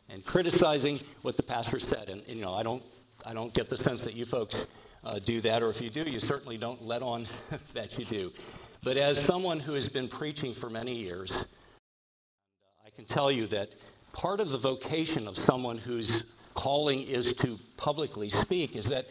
and 0.08 0.24
criticizing 0.24 0.98
what 1.20 1.36
the 1.36 1.42
pastor 1.42 1.78
said. 1.78 2.08
And, 2.08 2.22
you 2.26 2.42
know, 2.42 2.54
I 2.54 2.62
don't, 2.62 2.82
I 3.26 3.34
don't 3.34 3.52
get 3.52 3.68
the 3.68 3.76
sense 3.76 4.00
that 4.00 4.14
you 4.14 4.24
folks 4.24 4.66
uh, 5.04 5.18
do 5.24 5.40
that, 5.40 5.62
or 5.62 5.68
if 5.68 5.82
you 5.82 5.90
do, 5.90 6.02
you 6.10 6.18
certainly 6.18 6.56
don't 6.56 6.82
let 6.84 7.02
on 7.02 7.24
that 7.74 7.98
you 7.98 8.04
do. 8.06 8.32
But 8.82 8.96
as 8.96 9.22
someone 9.22 9.58
who 9.58 9.74
has 9.74 9.88
been 9.88 10.08
preaching 10.08 10.52
for 10.52 10.70
many 10.70 10.94
years, 10.94 11.46
I 12.86 12.90
can 12.90 13.04
tell 13.04 13.30
you 13.30 13.46
that 13.46 13.74
part 14.12 14.40
of 14.40 14.50
the 14.50 14.58
vocation 14.58 15.26
of 15.26 15.36
someone 15.36 15.78
whose 15.78 16.24
calling 16.54 17.00
is 17.02 17.32
to 17.34 17.58
publicly 17.76 18.28
speak 18.28 18.74
is 18.74 18.86
that 18.86 19.04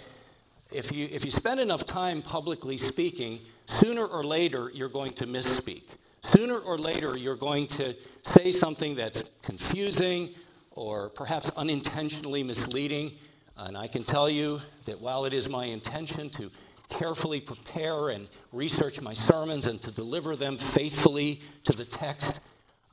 if 0.74 0.92
you, 0.96 1.06
if 1.06 1.24
you 1.24 1.32
spend 1.32 1.60
enough 1.60 1.86
time 1.86 2.22
publicly 2.22 2.76
speaking, 2.76 3.40
sooner 3.66 4.06
or 4.06 4.24
later 4.24 4.70
you're 4.74 4.90
going 4.90 5.14
to 5.14 5.26
misspeak. 5.26 5.84
Sooner 6.24 6.58
or 6.58 6.78
later 6.78 7.18
you're 7.18 7.38
going 7.38 7.68
to 7.68 7.96
say 8.24 8.52
something 8.52 8.96
that's 8.96 9.24
confusing 9.44 10.30
or 10.72 11.10
perhaps 11.10 11.50
unintentionally 11.56 12.44
misleading. 12.44 13.12
And 13.58 13.78
I 13.78 13.88
can 13.88 14.04
tell 14.04 14.30
you 14.30 14.60
that 14.86 15.00
while 15.00 15.26
it 15.26 15.34
is 15.34 15.50
my 15.50 15.66
intention 15.66 16.30
to 16.32 16.52
carefully 16.90 17.40
prepare 17.40 18.10
and 18.10 18.28
research 18.58 19.02
my 19.02 19.14
sermons 19.14 19.66
and 19.66 19.80
to 19.82 19.92
deliver 19.94 20.36
them 20.36 20.58
faithfully 20.58 21.40
to 21.64 21.74
the 21.74 21.86
text, 21.86 22.40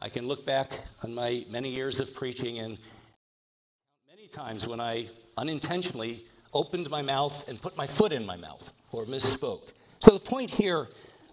I 0.01 0.09
can 0.11 0.29
look 0.29 0.45
back 0.45 0.69
on 1.03 1.15
my 1.15 1.45
many 1.51 1.71
years 1.71 1.99
of 1.99 2.15
preaching 2.15 2.59
and 2.59 2.79
many 4.11 4.29
times 4.29 4.69
when 4.69 4.81
I 4.81 5.07
unintentionally 5.39 6.23
opened 6.53 6.91
my 6.91 7.03
mouth 7.03 7.49
and 7.49 7.61
put 7.61 7.77
my 7.77 7.87
foot 7.87 8.13
in 8.13 8.27
my 8.27 8.37
mouth 8.37 8.71
or 8.93 9.05
misspoke. 9.07 9.73
So 10.01 10.13
the 10.13 10.21
point 10.21 10.51
here 10.51 10.85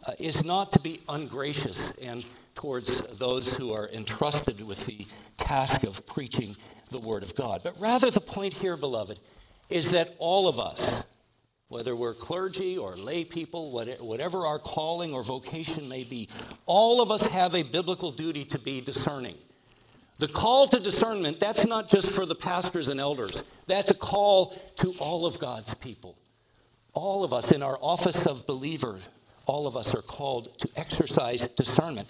uh, 0.07 0.13
is 0.19 0.45
not 0.45 0.71
to 0.71 0.79
be 0.79 0.99
ungracious 1.09 1.91
and 2.01 2.25
towards 2.55 3.01
those 3.17 3.53
who 3.53 3.73
are 3.73 3.89
entrusted 3.89 4.65
with 4.65 4.85
the 4.85 5.05
task 5.37 5.83
of 5.83 6.05
preaching 6.05 6.55
the 6.89 6.99
Word 6.99 7.23
of 7.23 7.35
God. 7.35 7.61
But 7.63 7.75
rather, 7.79 8.09
the 8.09 8.19
point 8.19 8.53
here, 8.53 8.77
beloved, 8.77 9.19
is 9.69 9.91
that 9.91 10.09
all 10.19 10.47
of 10.47 10.59
us, 10.59 11.03
whether 11.71 11.95
we're 11.95 12.13
clergy 12.13 12.77
or 12.77 12.97
lay 12.97 13.23
people, 13.23 13.71
whatever 14.01 14.39
our 14.39 14.59
calling 14.59 15.13
or 15.13 15.23
vocation 15.23 15.87
may 15.87 16.03
be, 16.03 16.27
all 16.65 17.01
of 17.01 17.09
us 17.09 17.25
have 17.27 17.55
a 17.55 17.63
biblical 17.63 18.11
duty 18.11 18.43
to 18.43 18.59
be 18.59 18.81
discerning. 18.81 19.35
The 20.17 20.27
call 20.27 20.67
to 20.67 20.81
discernment, 20.81 21.39
that's 21.39 21.65
not 21.65 21.87
just 21.87 22.11
for 22.11 22.25
the 22.25 22.35
pastors 22.35 22.89
and 22.89 22.99
elders, 22.99 23.45
that's 23.67 23.89
a 23.89 23.93
call 23.93 24.47
to 24.75 24.93
all 24.99 25.25
of 25.25 25.39
God's 25.39 25.73
people. 25.75 26.17
All 26.93 27.23
of 27.23 27.31
us 27.31 27.53
in 27.53 27.63
our 27.63 27.77
office 27.81 28.25
of 28.25 28.45
believer, 28.45 28.99
all 29.45 29.65
of 29.65 29.77
us 29.77 29.95
are 29.95 30.01
called 30.01 30.59
to 30.59 30.69
exercise 30.75 31.47
discernment. 31.47 32.05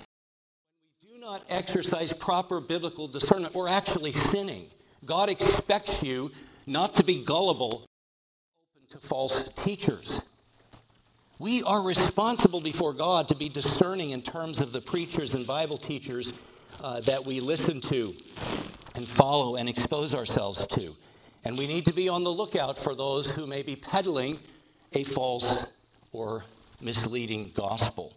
When 1.04 1.14
we 1.14 1.20
do 1.20 1.24
not 1.24 1.46
exercise 1.52 2.12
proper 2.12 2.62
biblical 2.62 3.08
discernment, 3.08 3.54
we're 3.54 3.70
actually 3.70 4.12
sinning. 4.12 4.64
God 5.06 5.30
expects 5.30 6.02
you 6.02 6.32
not 6.66 6.94
to 6.94 7.04
be 7.04 7.24
gullible, 7.24 7.86
to 8.92 8.98
false 8.98 9.48
teachers. 9.56 10.22
We 11.40 11.64
are 11.64 11.82
responsible 11.82 12.60
before 12.60 12.92
God 12.92 13.30
to 13.30 13.36
be 13.36 13.48
discerning 13.48 14.10
in 14.10 14.22
terms 14.22 14.60
of 14.60 14.74
the 14.74 14.82
preachers 14.82 15.34
and 15.34 15.48
Bible 15.48 15.78
teachers 15.78 16.34
uh, 16.84 17.00
that 17.02 17.26
we 17.26 17.40
listen 17.40 17.80
to 17.80 18.14
and 18.96 19.08
follow 19.08 19.56
and 19.56 19.70
expose 19.70 20.14
ourselves 20.14 20.68
to. 20.68 20.94
And 21.46 21.58
we 21.58 21.68
need 21.68 21.86
to 21.86 21.94
be 21.94 22.10
on 22.10 22.26
the 22.26 22.30
lookout 22.30 22.78
for 22.78 22.94
those 22.94 23.32
who 23.32 23.48
may 23.48 23.62
be 23.62 23.78
peddling 23.78 24.38
a 24.92 25.06
false 25.06 25.66
or 26.12 26.44
misleading 26.82 27.52
gospel. 27.56 28.14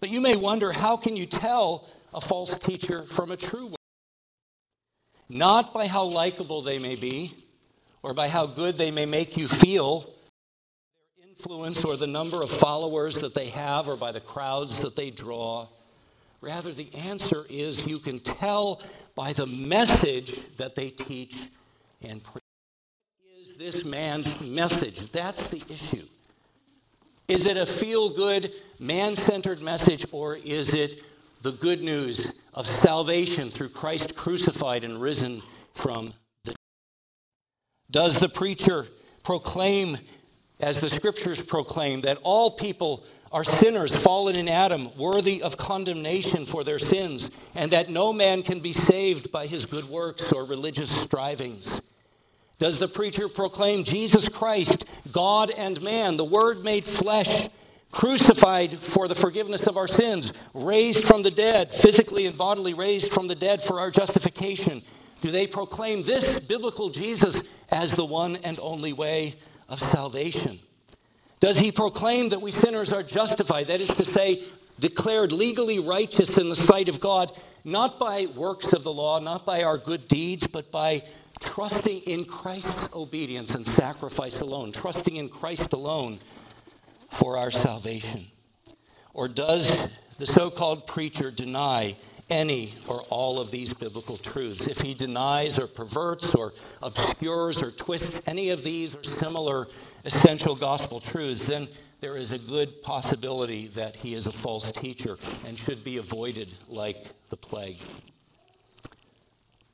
But 0.00 0.10
you 0.10 0.20
may 0.20 0.34
wonder 0.34 0.72
how 0.72 0.96
can 0.96 1.14
you 1.14 1.26
tell 1.26 1.88
a 2.12 2.20
false 2.20 2.58
teacher 2.58 3.02
from 3.02 3.30
a 3.30 3.36
true 3.36 3.66
one? 3.66 3.76
Not 5.28 5.72
by 5.72 5.86
how 5.86 6.04
likable 6.04 6.62
they 6.62 6.80
may 6.80 6.96
be 6.96 7.32
or 8.04 8.12
by 8.12 8.28
how 8.28 8.46
good 8.46 8.74
they 8.74 8.90
may 8.90 9.06
make 9.06 9.34
you 9.38 9.48
feel, 9.48 10.00
their 10.00 11.26
influence 11.26 11.82
or 11.84 11.96
the 11.96 12.06
number 12.06 12.42
of 12.42 12.50
followers 12.50 13.14
that 13.16 13.34
they 13.34 13.46
have 13.46 13.88
or 13.88 13.96
by 13.96 14.12
the 14.12 14.20
crowds 14.20 14.82
that 14.82 14.94
they 14.94 15.10
draw. 15.10 15.66
Rather, 16.42 16.70
the 16.70 16.90
answer 17.08 17.46
is 17.48 17.86
you 17.86 17.98
can 17.98 18.18
tell 18.18 18.82
by 19.16 19.32
the 19.32 19.46
message 19.46 20.54
that 20.56 20.76
they 20.76 20.90
teach 20.90 21.34
and 22.06 22.22
preach. 22.22 22.42
Is 23.40 23.56
this 23.56 23.86
man's 23.86 24.38
message? 24.54 25.10
That's 25.10 25.46
the 25.46 25.64
issue. 25.72 26.06
Is 27.26 27.46
it 27.46 27.56
a 27.56 27.64
feel 27.64 28.10
good, 28.10 28.50
man 28.78 29.16
centered 29.16 29.62
message, 29.62 30.04
or 30.12 30.36
is 30.44 30.74
it 30.74 31.02
the 31.40 31.52
good 31.52 31.82
news 31.82 32.32
of 32.52 32.66
salvation 32.66 33.48
through 33.48 33.70
Christ 33.70 34.14
crucified 34.14 34.84
and 34.84 35.00
risen 35.00 35.40
from? 35.72 36.12
Does 37.90 38.16
the 38.16 38.28
preacher 38.28 38.86
proclaim, 39.22 39.96
as 40.60 40.80
the 40.80 40.88
scriptures 40.88 41.42
proclaim, 41.42 42.00
that 42.02 42.18
all 42.22 42.50
people 42.50 43.04
are 43.32 43.44
sinners 43.44 43.94
fallen 43.94 44.36
in 44.36 44.48
Adam, 44.48 44.88
worthy 44.96 45.42
of 45.42 45.56
condemnation 45.56 46.44
for 46.44 46.62
their 46.62 46.78
sins, 46.78 47.30
and 47.56 47.70
that 47.72 47.88
no 47.88 48.12
man 48.12 48.42
can 48.42 48.60
be 48.60 48.72
saved 48.72 49.32
by 49.32 49.46
his 49.46 49.66
good 49.66 49.84
works 49.84 50.32
or 50.32 50.44
religious 50.44 50.88
strivings? 50.88 51.80
Does 52.60 52.78
the 52.78 52.88
preacher 52.88 53.28
proclaim 53.28 53.82
Jesus 53.82 54.28
Christ, 54.28 54.84
God 55.12 55.50
and 55.58 55.82
man, 55.82 56.16
the 56.16 56.24
Word 56.24 56.64
made 56.64 56.84
flesh, 56.84 57.48
crucified 57.90 58.70
for 58.70 59.08
the 59.08 59.14
forgiveness 59.14 59.66
of 59.66 59.76
our 59.76 59.88
sins, 59.88 60.32
raised 60.54 61.04
from 61.04 61.22
the 61.22 61.30
dead, 61.32 61.72
physically 61.72 62.26
and 62.26 62.38
bodily 62.38 62.74
raised 62.74 63.12
from 63.12 63.26
the 63.26 63.34
dead 63.34 63.60
for 63.60 63.80
our 63.80 63.90
justification? 63.90 64.82
Do 65.24 65.30
they 65.30 65.46
proclaim 65.46 66.02
this 66.02 66.38
biblical 66.38 66.90
Jesus 66.90 67.42
as 67.70 67.92
the 67.92 68.04
one 68.04 68.36
and 68.44 68.58
only 68.60 68.92
way 68.92 69.32
of 69.70 69.80
salvation? 69.80 70.58
Does 71.40 71.58
he 71.58 71.72
proclaim 71.72 72.28
that 72.28 72.42
we 72.42 72.50
sinners 72.50 72.92
are 72.92 73.02
justified, 73.02 73.68
that 73.68 73.80
is 73.80 73.88
to 73.88 74.04
say, 74.04 74.42
declared 74.80 75.32
legally 75.32 75.78
righteous 75.78 76.36
in 76.36 76.50
the 76.50 76.54
sight 76.54 76.90
of 76.90 77.00
God, 77.00 77.32
not 77.64 77.98
by 77.98 78.26
works 78.36 78.74
of 78.74 78.84
the 78.84 78.92
law, 78.92 79.18
not 79.18 79.46
by 79.46 79.62
our 79.62 79.78
good 79.78 80.06
deeds, 80.08 80.46
but 80.46 80.70
by 80.70 81.00
trusting 81.40 82.02
in 82.06 82.26
Christ's 82.26 82.90
obedience 82.94 83.54
and 83.54 83.64
sacrifice 83.64 84.42
alone, 84.42 84.72
trusting 84.72 85.16
in 85.16 85.30
Christ 85.30 85.72
alone 85.72 86.18
for 87.08 87.38
our 87.38 87.50
salvation? 87.50 88.26
Or 89.14 89.28
does 89.28 89.88
the 90.18 90.26
so 90.26 90.50
called 90.50 90.86
preacher 90.86 91.30
deny 91.30 91.96
any 92.30 92.72
or 92.88 93.00
all 93.10 93.40
of 93.40 93.50
these 93.50 93.72
biblical 93.72 94.16
truths? 94.16 94.66
If 94.66 94.80
he 94.80 94.94
denies 94.94 95.58
or 95.58 95.66
perverts 95.66 96.34
or 96.34 96.52
obscures 96.82 97.62
or 97.62 97.70
twists 97.70 98.20
any 98.26 98.50
of 98.50 98.62
these 98.62 98.94
or 98.94 99.02
similar 99.02 99.66
essential 100.04 100.54
gospel 100.54 101.00
truths, 101.00 101.46
then 101.46 101.66
there 102.00 102.16
is 102.16 102.32
a 102.32 102.38
good 102.38 102.82
possibility 102.82 103.68
that 103.68 103.96
he 103.96 104.14
is 104.14 104.26
a 104.26 104.32
false 104.32 104.70
teacher 104.70 105.16
and 105.46 105.56
should 105.56 105.82
be 105.84 105.96
avoided 105.96 106.52
like 106.68 106.96
the 107.30 107.36
plague. 107.36 107.78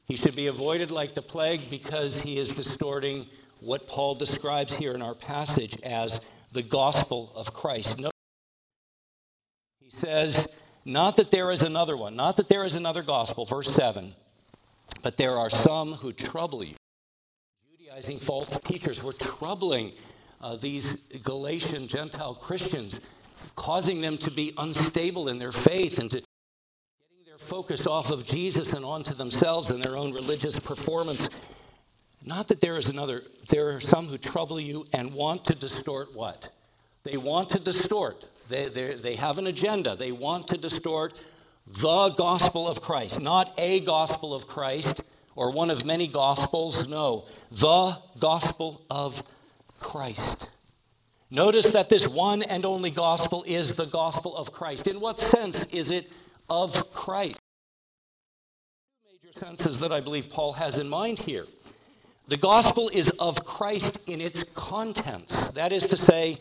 He 0.06 0.16
should 0.16 0.36
be 0.36 0.48
avoided 0.48 0.90
like 0.90 1.14
the 1.14 1.22
plague 1.22 1.60
because 1.70 2.20
he 2.20 2.36
is 2.36 2.48
distorting 2.48 3.26
what 3.60 3.86
Paul 3.86 4.14
describes 4.14 4.74
here 4.74 4.94
in 4.94 5.02
our 5.02 5.14
passage 5.14 5.76
as 5.82 6.20
the 6.52 6.62
gospel 6.62 7.32
of 7.36 7.52
Christ. 7.52 7.98
No, 7.98 8.10
he 9.80 9.90
says, 9.90 10.48
not 10.84 11.16
that 11.16 11.30
there 11.30 11.50
is 11.50 11.62
another 11.62 11.96
one, 11.96 12.16
not 12.16 12.36
that 12.36 12.48
there 12.48 12.64
is 12.64 12.74
another 12.74 13.02
gospel, 13.02 13.44
verse 13.44 13.68
7, 13.68 14.12
but 15.02 15.16
there 15.16 15.32
are 15.32 15.50
some 15.50 15.92
who 15.92 16.12
trouble 16.12 16.64
you. 16.64 16.74
Judaizing 17.78 18.18
false 18.18 18.58
teachers 18.60 19.02
were 19.02 19.12
troubling 19.12 19.92
uh, 20.40 20.56
these 20.56 20.96
Galatian 21.24 21.86
Gentile 21.86 22.34
Christians, 22.34 23.00
causing 23.56 24.00
them 24.00 24.16
to 24.18 24.30
be 24.30 24.52
unstable 24.58 25.28
in 25.28 25.38
their 25.38 25.52
faith 25.52 25.98
and 25.98 26.10
to 26.10 26.16
getting 26.16 27.26
their 27.26 27.38
focus 27.38 27.86
off 27.86 28.10
of 28.10 28.24
Jesus 28.24 28.72
and 28.72 28.84
onto 28.84 29.12
themselves 29.12 29.70
and 29.70 29.82
their 29.82 29.96
own 29.96 30.14
religious 30.14 30.58
performance. 30.58 31.28
Not 32.24 32.48
that 32.48 32.60
there 32.60 32.78
is 32.78 32.88
another, 32.88 33.22
there 33.48 33.74
are 33.74 33.80
some 33.80 34.06
who 34.06 34.18
trouble 34.18 34.60
you 34.60 34.84
and 34.94 35.12
want 35.12 35.44
to 35.46 35.54
distort 35.54 36.14
what? 36.14 36.50
They 37.02 37.16
want 37.16 37.50
to 37.50 37.60
distort. 37.62 38.26
They, 38.50 38.94
they 38.94 39.14
have 39.14 39.38
an 39.38 39.46
agenda. 39.46 39.94
They 39.94 40.12
want 40.12 40.48
to 40.48 40.58
distort 40.58 41.12
the 41.66 42.14
gospel 42.18 42.68
of 42.68 42.80
Christ, 42.80 43.22
not 43.22 43.52
a 43.58 43.80
gospel 43.80 44.34
of 44.34 44.46
Christ 44.46 45.02
or 45.36 45.52
one 45.52 45.70
of 45.70 45.86
many 45.86 46.08
gospels. 46.08 46.88
No, 46.88 47.24
the 47.50 47.96
gospel 48.18 48.82
of 48.90 49.22
Christ. 49.78 50.50
Notice 51.30 51.70
that 51.70 51.88
this 51.88 52.08
one 52.08 52.42
and 52.50 52.64
only 52.64 52.90
gospel 52.90 53.44
is 53.46 53.74
the 53.74 53.86
gospel 53.86 54.36
of 54.36 54.50
Christ. 54.50 54.88
In 54.88 54.96
what 54.96 55.18
sense 55.18 55.64
is 55.66 55.90
it 55.90 56.10
of 56.48 56.92
Christ? 56.92 57.38
Major 59.06 59.32
senses 59.32 59.78
that 59.78 59.92
I 59.92 60.00
believe 60.00 60.28
Paul 60.28 60.54
has 60.54 60.76
in 60.76 60.88
mind 60.88 61.20
here. 61.20 61.44
The 62.26 62.36
gospel 62.36 62.90
is 62.92 63.10
of 63.20 63.44
Christ 63.44 63.98
in 64.08 64.20
its 64.20 64.42
contents. 64.54 65.50
That 65.50 65.72
is 65.72 65.86
to 65.88 65.96
say, 65.96 66.36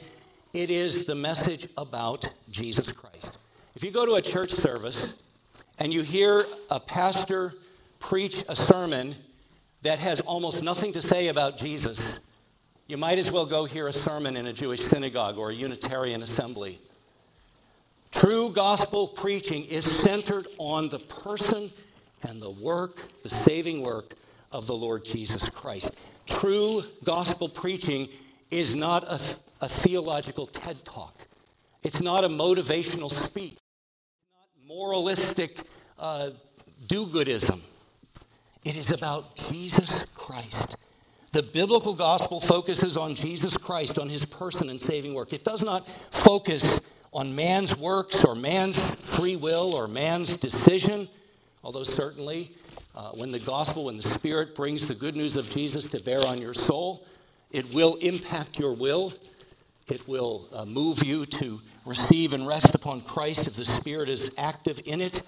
it 0.53 0.69
is 0.69 1.05
the 1.05 1.15
message 1.15 1.67
about 1.77 2.27
Jesus 2.49 2.91
Christ. 2.91 3.37
If 3.75 3.83
you 3.83 3.91
go 3.91 4.05
to 4.05 4.13
a 4.13 4.21
church 4.21 4.49
service 4.51 5.15
and 5.77 5.93
you 5.93 6.01
hear 6.01 6.43
a 6.71 6.79
pastor 6.79 7.53
preach 7.99 8.43
a 8.49 8.55
sermon 8.55 9.13
that 9.83 9.99
has 9.99 10.19
almost 10.21 10.63
nothing 10.63 10.91
to 10.93 11.01
say 11.01 11.27
about 11.27 11.57
Jesus, 11.57 12.19
You 12.89 12.97
might 12.97 13.19
as 13.19 13.31
well 13.31 13.45
go 13.45 13.65
hear 13.65 13.87
a 13.87 13.93
sermon 13.93 14.35
in 14.35 14.47
a 14.47 14.53
Jewish 14.53 14.79
synagogue 14.79 15.37
or 15.37 15.51
a 15.51 15.53
Unitarian 15.53 16.23
assembly. 16.23 16.79
True 18.11 18.49
gospel 18.51 19.05
preaching 19.05 19.63
is 19.65 19.85
centered 19.85 20.47
on 20.57 20.89
the 20.89 20.97
person 20.97 21.69
and 22.27 22.41
the 22.41 22.49
work, 22.49 23.21
the 23.21 23.29
saving 23.29 23.83
work 23.83 24.15
of 24.51 24.65
the 24.65 24.73
Lord 24.73 25.05
Jesus 25.05 25.47
Christ. 25.49 25.91
True 26.25 26.81
gospel 27.05 27.47
preaching 27.47 28.07
is 28.49 28.75
not 28.75 29.03
a, 29.03 29.19
a 29.61 29.67
theological 29.67 30.47
TED 30.47 30.83
talk. 30.85 31.15
It's 31.83 32.01
not 32.01 32.23
a 32.23 32.27
motivational 32.27 33.09
speech. 33.09 33.53
It's 33.53 34.33
not 34.33 34.67
moralistic 34.67 35.59
uh, 35.97 36.29
do-goodism. 36.87 37.61
It 38.65 38.75
is 38.75 38.91
about 38.91 39.35
Jesus 39.51 40.05
Christ. 40.13 40.75
The 41.31 41.43
biblical 41.53 41.93
gospel 41.93 42.39
focuses 42.39 42.97
on 42.97 43.15
Jesus 43.15 43.55
Christ, 43.55 43.99
on 43.99 44.09
his 44.09 44.25
person 44.25 44.69
and 44.69 44.79
saving 44.79 45.13
work. 45.13 45.31
It 45.31 45.43
does 45.43 45.63
not 45.63 45.87
focus 45.87 46.79
on 47.13 47.35
man's 47.35 47.77
works 47.77 48.23
or 48.23 48.35
man's 48.35 48.77
free 48.95 49.35
will 49.35 49.73
or 49.75 49.87
man's 49.87 50.35
decision, 50.35 51.07
although 51.63 51.83
certainly 51.83 52.51
uh, 52.95 53.11
when 53.11 53.31
the 53.31 53.39
gospel, 53.39 53.85
when 53.85 53.97
the 53.97 54.03
Spirit 54.03 54.55
brings 54.55 54.87
the 54.87 54.95
good 54.95 55.15
news 55.15 55.35
of 55.35 55.49
Jesus 55.51 55.87
to 55.87 56.03
bear 56.03 56.19
on 56.27 56.41
your 56.41 56.53
soul, 56.53 57.05
it 57.51 57.73
will 57.73 57.95
impact 58.01 58.59
your 58.59 58.73
will. 58.73 59.11
It 59.91 60.07
will 60.07 60.47
uh, 60.53 60.65
move 60.65 61.03
you 61.03 61.25
to 61.25 61.59
receive 61.85 62.33
and 62.33 62.47
rest 62.47 62.75
upon 62.75 63.01
Christ 63.01 63.47
if 63.47 63.55
the 63.55 63.65
Spirit 63.65 64.09
is 64.09 64.31
active 64.37 64.81
in 64.85 65.01
it. 65.01 65.21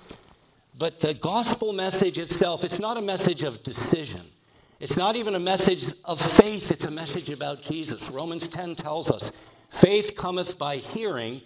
But 0.77 0.99
the 0.99 1.13
gospel 1.15 1.73
message 1.73 2.17
itself, 2.17 2.63
it's 2.63 2.79
not 2.79 2.97
a 2.97 3.01
message 3.01 3.43
of 3.43 3.61
decision. 3.63 4.21
It's 4.79 4.97
not 4.97 5.15
even 5.15 5.35
a 5.35 5.39
message 5.39 5.93
of 6.05 6.19
faith, 6.19 6.71
it's 6.71 6.85
a 6.85 6.91
message 6.91 7.29
about 7.29 7.61
Jesus. 7.61 8.09
Romans 8.09 8.47
10 8.47 8.75
tells 8.75 9.11
us 9.11 9.31
faith 9.69 10.15
cometh 10.17 10.57
by 10.57 10.77
hearing, 10.77 11.41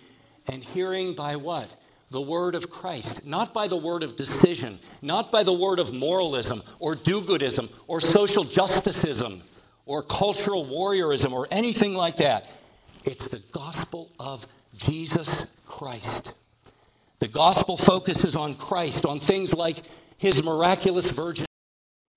and 0.51 0.63
hearing 0.63 1.13
by 1.13 1.36
what? 1.36 1.75
The 2.12 2.21
word 2.21 2.56
of 2.56 2.69
Christ. 2.69 3.25
Not 3.25 3.54
by 3.54 3.67
the 3.67 3.75
word 3.75 4.04
of 4.04 4.15
decision, 4.15 4.80
not 5.01 5.32
by 5.32 5.43
the 5.43 5.54
word 5.54 5.80
of 5.80 5.93
moralism 5.93 6.62
or 6.80 6.95
do 6.95 7.19
goodism 7.19 7.69
or 7.88 7.99
social 7.99 8.43
justiceism 8.43 9.41
or 9.86 10.01
cultural 10.01 10.65
warriorism 10.65 11.32
or 11.34 11.47
anything 11.51 11.93
like 11.93 12.17
that. 12.17 12.49
It's 13.06 13.28
the 13.28 13.44
gospel 13.52 14.10
of 14.20 14.46
Jesus 14.76 15.46
Christ. 15.68 16.34
The 17.20 17.28
gospel 17.28 17.78
focuses 17.78 18.36
on 18.36 18.56
Christ, 18.56 19.06
on 19.06 19.20
things 19.20 19.54
like 19.54 19.78
his 20.18 20.44
miraculous 20.44 21.12
virgin, 21.12 21.46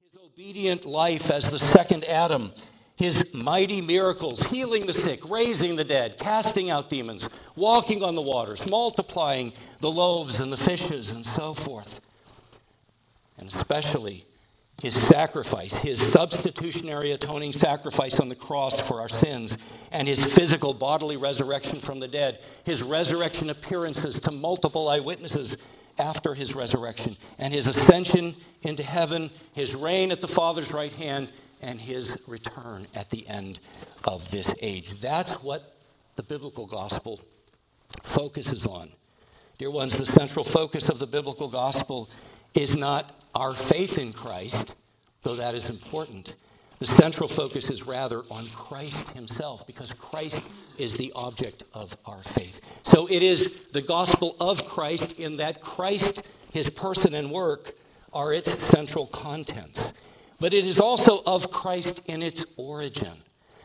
his 0.02 0.20
obedient 0.24 0.86
life 0.86 1.30
as 1.30 1.50
the 1.50 1.58
second 1.58 2.04
Adam, 2.04 2.50
his 2.96 3.32
mighty 3.34 3.82
miracles, 3.82 4.42
healing 4.44 4.86
the 4.86 4.92
sick, 4.92 5.28
raising 5.30 5.76
the 5.76 5.84
dead, 5.84 6.18
casting 6.18 6.70
out 6.70 6.88
demons, 6.88 7.28
walking 7.54 8.02
on 8.02 8.14
the 8.14 8.22
waters, 8.22 8.68
multiplying 8.68 9.52
the 9.80 9.90
loaves 9.90 10.40
and 10.40 10.50
the 10.50 10.56
fishes, 10.56 11.12
and 11.12 11.24
so 11.24 11.52
forth. 11.52 12.00
And 13.38 13.46
especially 13.46 14.24
his 14.82 14.94
sacrifice, 14.94 15.72
his 15.76 16.00
substitutionary 16.00 17.10
atoning 17.10 17.52
sacrifice 17.52 18.20
on 18.20 18.28
the 18.28 18.36
cross 18.36 18.78
for 18.78 19.00
our 19.00 19.08
sins, 19.08 19.58
and 19.90 20.06
his 20.06 20.24
physical 20.24 20.72
bodily 20.72 21.16
resurrection 21.16 21.78
from 21.78 21.98
the 21.98 22.06
dead, 22.06 22.38
his 22.64 22.82
resurrection 22.82 23.50
appearances 23.50 24.18
to 24.20 24.30
multiple 24.30 24.88
eyewitnesses 24.88 25.56
after 25.98 26.32
his 26.32 26.54
resurrection, 26.54 27.16
and 27.40 27.52
his 27.52 27.66
ascension 27.66 28.32
into 28.62 28.84
heaven, 28.84 29.28
his 29.52 29.74
reign 29.74 30.12
at 30.12 30.20
the 30.20 30.28
Father's 30.28 30.72
right 30.72 30.92
hand, 30.92 31.28
and 31.60 31.80
his 31.80 32.16
return 32.28 32.86
at 32.94 33.10
the 33.10 33.26
end 33.26 33.58
of 34.04 34.30
this 34.30 34.54
age. 34.62 34.90
That's 35.00 35.34
what 35.42 35.74
the 36.14 36.22
biblical 36.22 36.66
gospel 36.66 37.18
focuses 38.04 38.64
on. 38.64 38.88
Dear 39.58 39.72
ones, 39.72 39.96
the 39.96 40.04
central 40.04 40.44
focus 40.44 40.88
of 40.88 41.00
the 41.00 41.06
biblical 41.08 41.48
gospel 41.48 42.08
is 42.54 42.76
not 42.76 43.12
our 43.38 43.52
faith 43.52 43.98
in 43.98 44.12
Christ, 44.12 44.74
though 45.22 45.36
that 45.36 45.54
is 45.54 45.70
important. 45.70 46.34
The 46.80 46.86
central 46.86 47.28
focus 47.28 47.70
is 47.70 47.86
rather 47.86 48.18
on 48.30 48.46
Christ 48.54 49.10
himself 49.10 49.66
because 49.66 49.92
Christ 49.92 50.48
is 50.76 50.94
the 50.94 51.12
object 51.14 51.62
of 51.72 51.96
our 52.04 52.18
faith. 52.18 52.60
So 52.84 53.06
it 53.06 53.22
is 53.22 53.66
the 53.72 53.82
gospel 53.82 54.34
of 54.40 54.66
Christ 54.66 55.18
in 55.20 55.36
that 55.36 55.60
Christ, 55.60 56.26
his 56.52 56.68
person 56.68 57.14
and 57.14 57.30
work, 57.30 57.72
are 58.12 58.32
its 58.32 58.52
central 58.52 59.06
contents. 59.06 59.92
But 60.40 60.52
it 60.52 60.64
is 60.64 60.80
also 60.80 61.18
of 61.26 61.50
Christ 61.50 62.00
in 62.06 62.22
its 62.22 62.44
origin. 62.56 63.12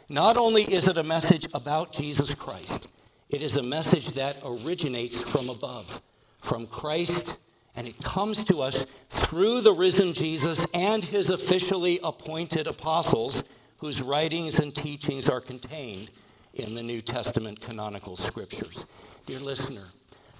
Not 0.09 0.37
only 0.37 0.63
is 0.63 0.87
it 0.87 0.97
a 0.97 1.03
message 1.03 1.47
about 1.53 1.93
Jesus 1.93 2.33
Christ, 2.35 2.87
it 3.29 3.41
is 3.41 3.55
a 3.55 3.63
message 3.63 4.07
that 4.13 4.37
originates 4.45 5.19
from 5.19 5.49
above, 5.49 6.01
from 6.41 6.67
Christ 6.67 7.37
and 7.75 7.87
it 7.87 7.97
comes 8.03 8.43
to 8.45 8.59
us 8.59 8.85
through 9.09 9.61
the 9.61 9.73
risen 9.73 10.13
Jesus 10.13 10.65
and 10.73 11.03
his 11.03 11.29
officially 11.29 11.99
appointed 12.03 12.67
apostles, 12.67 13.43
whose 13.77 14.01
writings 14.01 14.59
and 14.59 14.73
teachings 14.73 15.27
are 15.27 15.41
contained 15.41 16.09
in 16.53 16.75
the 16.75 16.83
New 16.83 17.01
Testament 17.01 17.59
canonical 17.59 18.15
scriptures. 18.15 18.85
Dear 19.25 19.39
listener, 19.39 19.83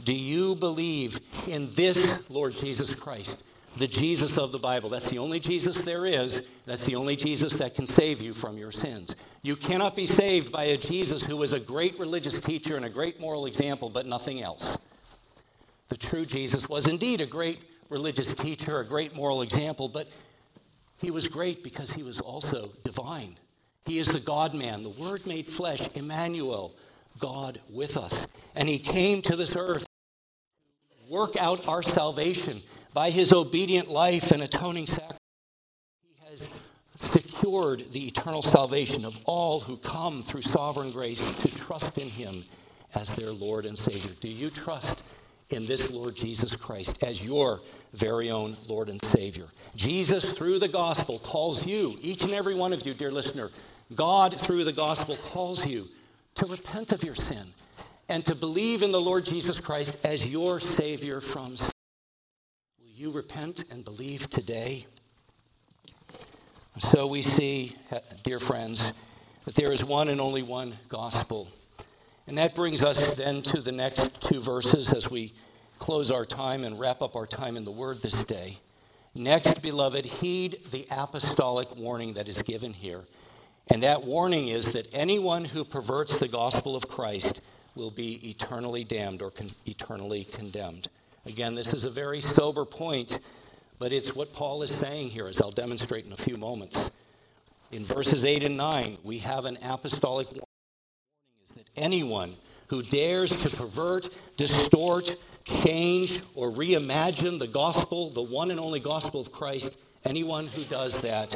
do 0.04 0.13
you 0.13 0.56
believe 0.56 1.19
in 1.48 1.67
this 1.76 2.30
Lord 2.30 2.54
Jesus 2.54 2.93
Christ, 2.93 3.43
the 3.78 3.88
Jesus 3.88 4.38
of 4.38 4.52
the 4.52 4.60
Bible? 4.60 4.89
That's 4.89 5.10
the 5.10 5.17
only 5.17 5.39
Jesus 5.39 5.82
there 5.82 6.06
is. 6.06 6.48
That's 6.65 6.86
the 6.86 6.96
only 6.96 7.15
Jesus 7.15 7.54
that 7.54 7.76
can 7.76 7.88
save 7.88 8.22
you 8.22 8.34
from 8.34 8.58
your 8.58 8.72
sins. 8.72 9.15
You 9.41 9.56
cannot 9.56 9.96
be 9.96 10.06
saved 10.06 10.52
by 10.52 10.65
a 10.65 10.78
Jesus 10.78 11.24
who 11.24 11.38
was 11.38 11.54
a 11.54 11.60
great 11.60 11.98
religious 12.00 12.39
teacher 12.39 12.76
and 12.76 12.86
a 12.86 12.89
great 12.89 13.19
moral 13.19 13.46
example, 13.46 13.89
but 13.89 14.06
nothing 14.06 14.41
else. 14.41 14.78
The 15.93 15.99
true 15.99 16.25
Jesus 16.25 16.67
was 16.67 16.88
indeed 16.88 17.21
a 17.21 17.27
great 17.27 17.60
religious 17.91 18.34
teacher, 18.34 18.79
a 18.79 18.84
great 18.86 19.15
moral 19.15 19.43
example, 19.43 19.88
but 19.88 20.12
he 20.99 21.12
was 21.12 21.27
great 21.27 21.63
because 21.63 21.91
he 21.91 22.01
was 22.01 22.19
also 22.19 22.67
divine. 22.84 23.38
He 23.86 23.99
is 23.99 24.08
the 24.08 24.19
God 24.19 24.56
man, 24.56 24.82
the 24.82 24.89
Word 24.89 25.27
made 25.27 25.45
flesh, 25.45 25.88
Emmanuel, 25.93 26.73
God 27.19 27.60
with 27.69 27.95
us. 27.95 28.25
And 28.56 28.67
he 28.67 28.79
came 28.79 29.21
to 29.21 29.36
this 29.36 29.56
earth 29.56 29.86
to 29.86 31.13
work 31.13 31.36
out 31.39 31.67
our 31.67 31.84
salvation 31.84 32.58
by 32.95 33.12
his 33.12 33.32
obedient 33.32 33.88
life 33.88 34.32
and 34.32 34.41
atoning 34.41 34.88
sacrifice. 34.88 35.19
He 36.01 36.15
has 36.27 36.49
secured 36.95 37.82
the 37.91 38.08
eternal 38.08 38.41
salvation 38.41 39.06
of 39.06 39.21
all 39.25 39.60
who 39.60 39.77
come 39.77 40.23
through 40.23 40.41
sovereign 40.41 40.91
grace 40.91 41.29
to 41.41 41.56
trust 41.56 41.99
in 41.99 42.10
him 42.10 42.34
as 42.95 43.13
their 43.13 43.32
Lord 43.32 43.67
and 43.67 43.77
Savior. 43.77 44.15
Do 44.21 44.27
you 44.27 44.49
trust 44.49 45.03
in 45.53 45.65
this 45.65 45.91
Lord 45.91 46.15
Jesus 46.15 46.55
Christ 46.55 47.03
as 47.03 47.25
your 47.25 47.59
very 47.93 48.31
own 48.31 48.55
Lord 48.67 48.89
and 48.89 49.03
Savior. 49.05 49.45
Jesus, 49.75 50.31
through 50.31 50.59
the 50.59 50.67
gospel, 50.67 51.19
calls 51.19 51.65
you, 51.65 51.95
each 52.01 52.23
and 52.23 52.31
every 52.31 52.55
one 52.55 52.73
of 52.73 52.85
you, 52.85 52.93
dear 52.93 53.11
listener, 53.11 53.49
God, 53.95 54.33
through 54.33 54.63
the 54.63 54.73
gospel, 54.73 55.15
calls 55.15 55.65
you 55.65 55.85
to 56.35 56.45
repent 56.47 56.91
of 56.91 57.03
your 57.03 57.15
sin 57.15 57.45
and 58.09 58.25
to 58.25 58.35
believe 58.35 58.81
in 58.81 58.91
the 58.91 58.99
Lord 58.99 59.25
Jesus 59.25 59.59
Christ 59.59 60.03
as 60.05 60.31
your 60.31 60.59
Savior 60.59 61.21
from 61.21 61.55
sin. 61.55 61.71
Will 62.79 62.91
you 62.95 63.11
repent 63.11 63.63
and 63.71 63.85
believe 63.85 64.29
today? 64.29 64.85
So 66.77 67.07
we 67.07 67.21
see, 67.21 67.75
dear 68.23 68.39
friends, 68.39 68.93
that 69.45 69.55
there 69.55 69.71
is 69.71 69.85
one 69.85 70.09
and 70.09 70.19
only 70.19 70.41
one 70.41 70.73
gospel. 70.87 71.47
And 72.27 72.38
that 72.38 72.55
brings 72.55 72.81
us 72.81 73.13
then 73.13 73.41
to 73.43 73.62
the 73.62 73.71
next 73.71 74.21
two 74.21 74.39
verses 74.39 74.93
as 74.93 75.12
we 75.12 75.33
close 75.77 76.09
our 76.09 76.25
time 76.25 76.63
and 76.63 76.79
wrap 76.79 77.01
up 77.01 77.15
our 77.15 77.25
time 77.25 77.57
in 77.57 77.65
the 77.65 77.71
Word 77.71 78.01
this 78.01 78.23
day. 78.23 78.57
Next, 79.15 79.62
beloved, 79.62 80.05
heed 80.05 80.53
the 80.71 80.88
apostolic 80.89 81.67
warning 81.77 82.13
that 82.13 82.27
is 82.27 82.41
given 82.41 82.73
here. 82.73 83.01
And 83.69 83.83
that 83.83 84.05
warning 84.05 84.47
is 84.47 84.71
that 84.71 84.88
anyone 84.93 85.45
who 85.45 85.63
perverts 85.63 86.17
the 86.17 86.27
gospel 86.27 86.75
of 86.75 86.88
Christ 86.88 87.41
will 87.75 87.91
be 87.91 88.19
eternally 88.23 88.83
damned 88.83 89.21
or 89.21 89.31
con- 89.31 89.49
eternally 89.65 90.25
condemned. 90.25 90.88
Again, 91.25 91.55
this 91.55 91.73
is 91.73 91.83
a 91.83 91.89
very 91.89 92.21
sober 92.21 92.65
point, 92.65 93.19
but 93.79 93.93
it's 93.93 94.15
what 94.15 94.33
Paul 94.33 94.62
is 94.63 94.71
saying 94.71 95.09
here, 95.09 95.27
as 95.27 95.39
I'll 95.39 95.51
demonstrate 95.51 96.05
in 96.05 96.12
a 96.12 96.17
few 96.17 96.38
moments. 96.38 96.91
In 97.71 97.83
verses 97.83 98.23
8 98.23 98.43
and 98.43 98.57
9, 98.57 98.97
we 99.03 99.19
have 99.19 99.45
an 99.45 99.57
apostolic 99.63 100.27
warning 100.27 100.52
anyone 101.75 102.31
who 102.67 102.81
dares 102.83 103.29
to 103.29 103.55
pervert, 103.55 104.09
distort, 104.38 105.15
change 105.45 106.21
or 106.36 106.49
reimagine 106.49 107.39
the 107.39 107.47
gospel, 107.47 108.09
the 108.09 108.23
one 108.23 108.51
and 108.51 108.59
only 108.59 108.79
gospel 108.79 109.19
of 109.19 109.31
Christ, 109.31 109.77
anyone 110.05 110.47
who 110.47 110.63
does 110.63 110.99
that 111.01 111.36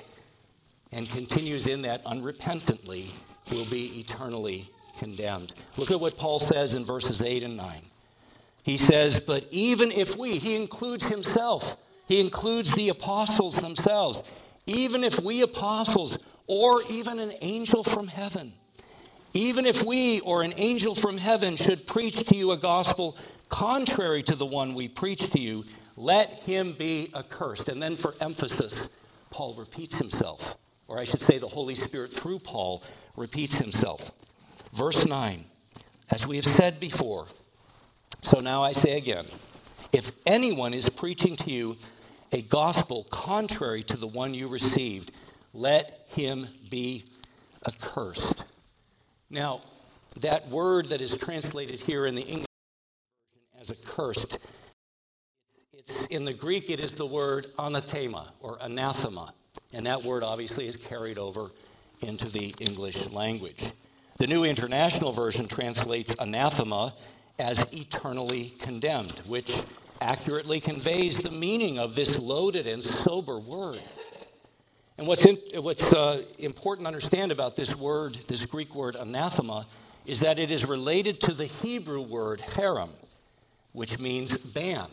and 0.92 1.10
continues 1.10 1.68
in 1.68 1.82
that 1.84 2.04
unrepentantly 2.06 3.12
will 3.52 3.66
be 3.66 3.92
eternally 4.00 4.66
condemned. 4.98 5.54
Look 5.78 5.92
at 5.92 6.00
what 6.00 6.18
Paul 6.18 6.40
says 6.40 6.74
in 6.74 6.86
verses 6.86 7.22
8 7.22 7.44
and 7.44 7.58
9. 7.58 7.68
He 8.64 8.78
says, 8.78 9.20
But 9.20 9.46
even 9.52 9.92
if 9.92 10.18
we, 10.18 10.38
he 10.38 10.58
includes 10.58 11.06
himself, 11.06 11.78
he 12.08 12.20
includes 12.20 12.74
the 12.74 12.90
apostles 12.90 13.56
themselves, 13.56 14.24
even 14.66 15.04
if 15.04 15.20
we 15.20 15.42
apostles 15.42 16.20
or 16.48 16.82
even 16.90 17.20
an 17.20 17.32
angel 17.42 17.84
from 17.84 18.08
heaven, 18.08 18.52
even 19.34 19.66
if 19.66 19.84
we 19.84 20.20
or 20.22 20.44
an 20.44 20.54
angel 20.58 20.96
from 20.96 21.18
heaven 21.18 21.56
should 21.56 21.86
preach 21.86 22.16
to 22.28 22.36
you 22.36 22.52
a 22.52 22.58
gospel 22.58 23.18
contrary 23.50 24.22
to 24.24 24.36
the 24.36 24.46
one 24.46 24.74
we 24.74 24.88
preach 24.88 25.30
to 25.32 25.40
you, 25.40 25.64
let 25.96 26.30
him 26.44 26.74
be 26.74 27.10
accursed. 27.16 27.70
And 27.70 27.82
then 27.82 27.96
for 27.96 28.14
emphasis, 28.22 28.90
Paul 29.30 29.56
repeats 29.58 29.98
himself, 29.98 30.58
or 30.88 31.00
I 31.00 31.04
should 31.04 31.22
say, 31.22 31.38
the 31.38 31.48
Holy 31.48 31.76
Spirit 31.76 32.12
through 32.12 32.40
Paul 32.40 32.84
repeats 33.16 33.58
himself. 33.58 34.12
Verse 34.74 35.08
9, 35.08 35.40
as 36.12 36.26
we 36.26 36.36
have 36.36 36.46
said 36.46 36.80
before, 36.80 37.28
so 38.22 38.40
now 38.40 38.62
I 38.62 38.72
say 38.72 38.98
again, 38.98 39.26
if 39.94 40.12
anyone 40.26 40.74
is 40.74 40.90
preaching 40.90 41.36
to 41.38 41.50
you 41.50 41.78
a 42.32 42.42
gospel 42.42 43.06
contrary 43.10 43.84
to 43.84 43.98
the 43.98 44.08
one 44.08 44.34
you 44.34 44.48
received, 44.48 45.12
let 45.54 46.06
him 46.10 46.46
be 46.70 47.04
accursed. 47.66 48.44
Now, 49.30 49.62
that 50.22 50.48
word 50.48 50.88
that 50.88 51.02
is 51.02 51.16
translated 51.18 51.80
here 51.80 52.06
in 52.06 52.16
the 52.16 52.22
English 52.22 52.46
version 52.46 53.62
as 53.62 53.72
accursed, 53.72 54.40
it's, 55.74 56.06
in 56.08 56.26
the 56.26 56.34
Greek 56.34 56.70
it 56.70 56.80
is 56.80 56.94
the 56.94 57.06
word 57.06 57.46
anathema 57.60 58.32
or 58.42 58.58
anathema, 58.62 59.34
and 59.74 59.86
that 59.86 60.04
word 60.04 60.24
obviously 60.24 60.66
is 60.66 60.76
carried 60.76 61.18
over 61.18 61.48
into 62.02 62.30
the 62.30 62.54
English 62.60 63.10
language. 63.12 63.64
The 64.18 64.28
New 64.28 64.44
International 64.44 65.12
Version 65.12 65.48
translates 65.48 66.16
anathema 66.20 66.94
as 67.38 67.66
eternally 67.72 68.54
condemned, 68.60 69.22
which 69.28 69.56
accurately 70.02 70.60
conveys 70.60 71.18
the 71.18 71.32
meaning 71.32 71.78
of 71.80 71.96
this 71.96 72.20
loaded 72.20 72.66
and 72.66 72.82
sober 72.82 73.40
word. 73.40 73.82
And 74.98 75.08
what's, 75.08 75.26
in, 75.26 75.62
what's 75.62 75.94
uh, 75.94 76.22
important 76.40 76.86
to 76.86 76.88
understand 76.88 77.32
about 77.32 77.56
this 77.56 77.76
word, 77.76 78.16
this 78.28 78.46
Greek 78.46 78.74
word 78.74 78.96
anathema, 78.96 79.64
is 80.06 80.20
that 80.22 80.40
it 80.40 80.50
is 80.50 80.66
related 80.66 81.20
to 81.22 81.34
the 81.34 81.46
Hebrew 81.46 82.02
word 82.02 82.40
herem, 82.40 82.90
which 83.74 84.00
means 84.00 84.36
ban. 84.38 84.88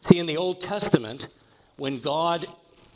See, 0.00 0.18
in 0.18 0.26
the 0.26 0.36
Old 0.36 0.60
Testament, 0.60 1.28
when 1.76 1.98
God 1.98 2.46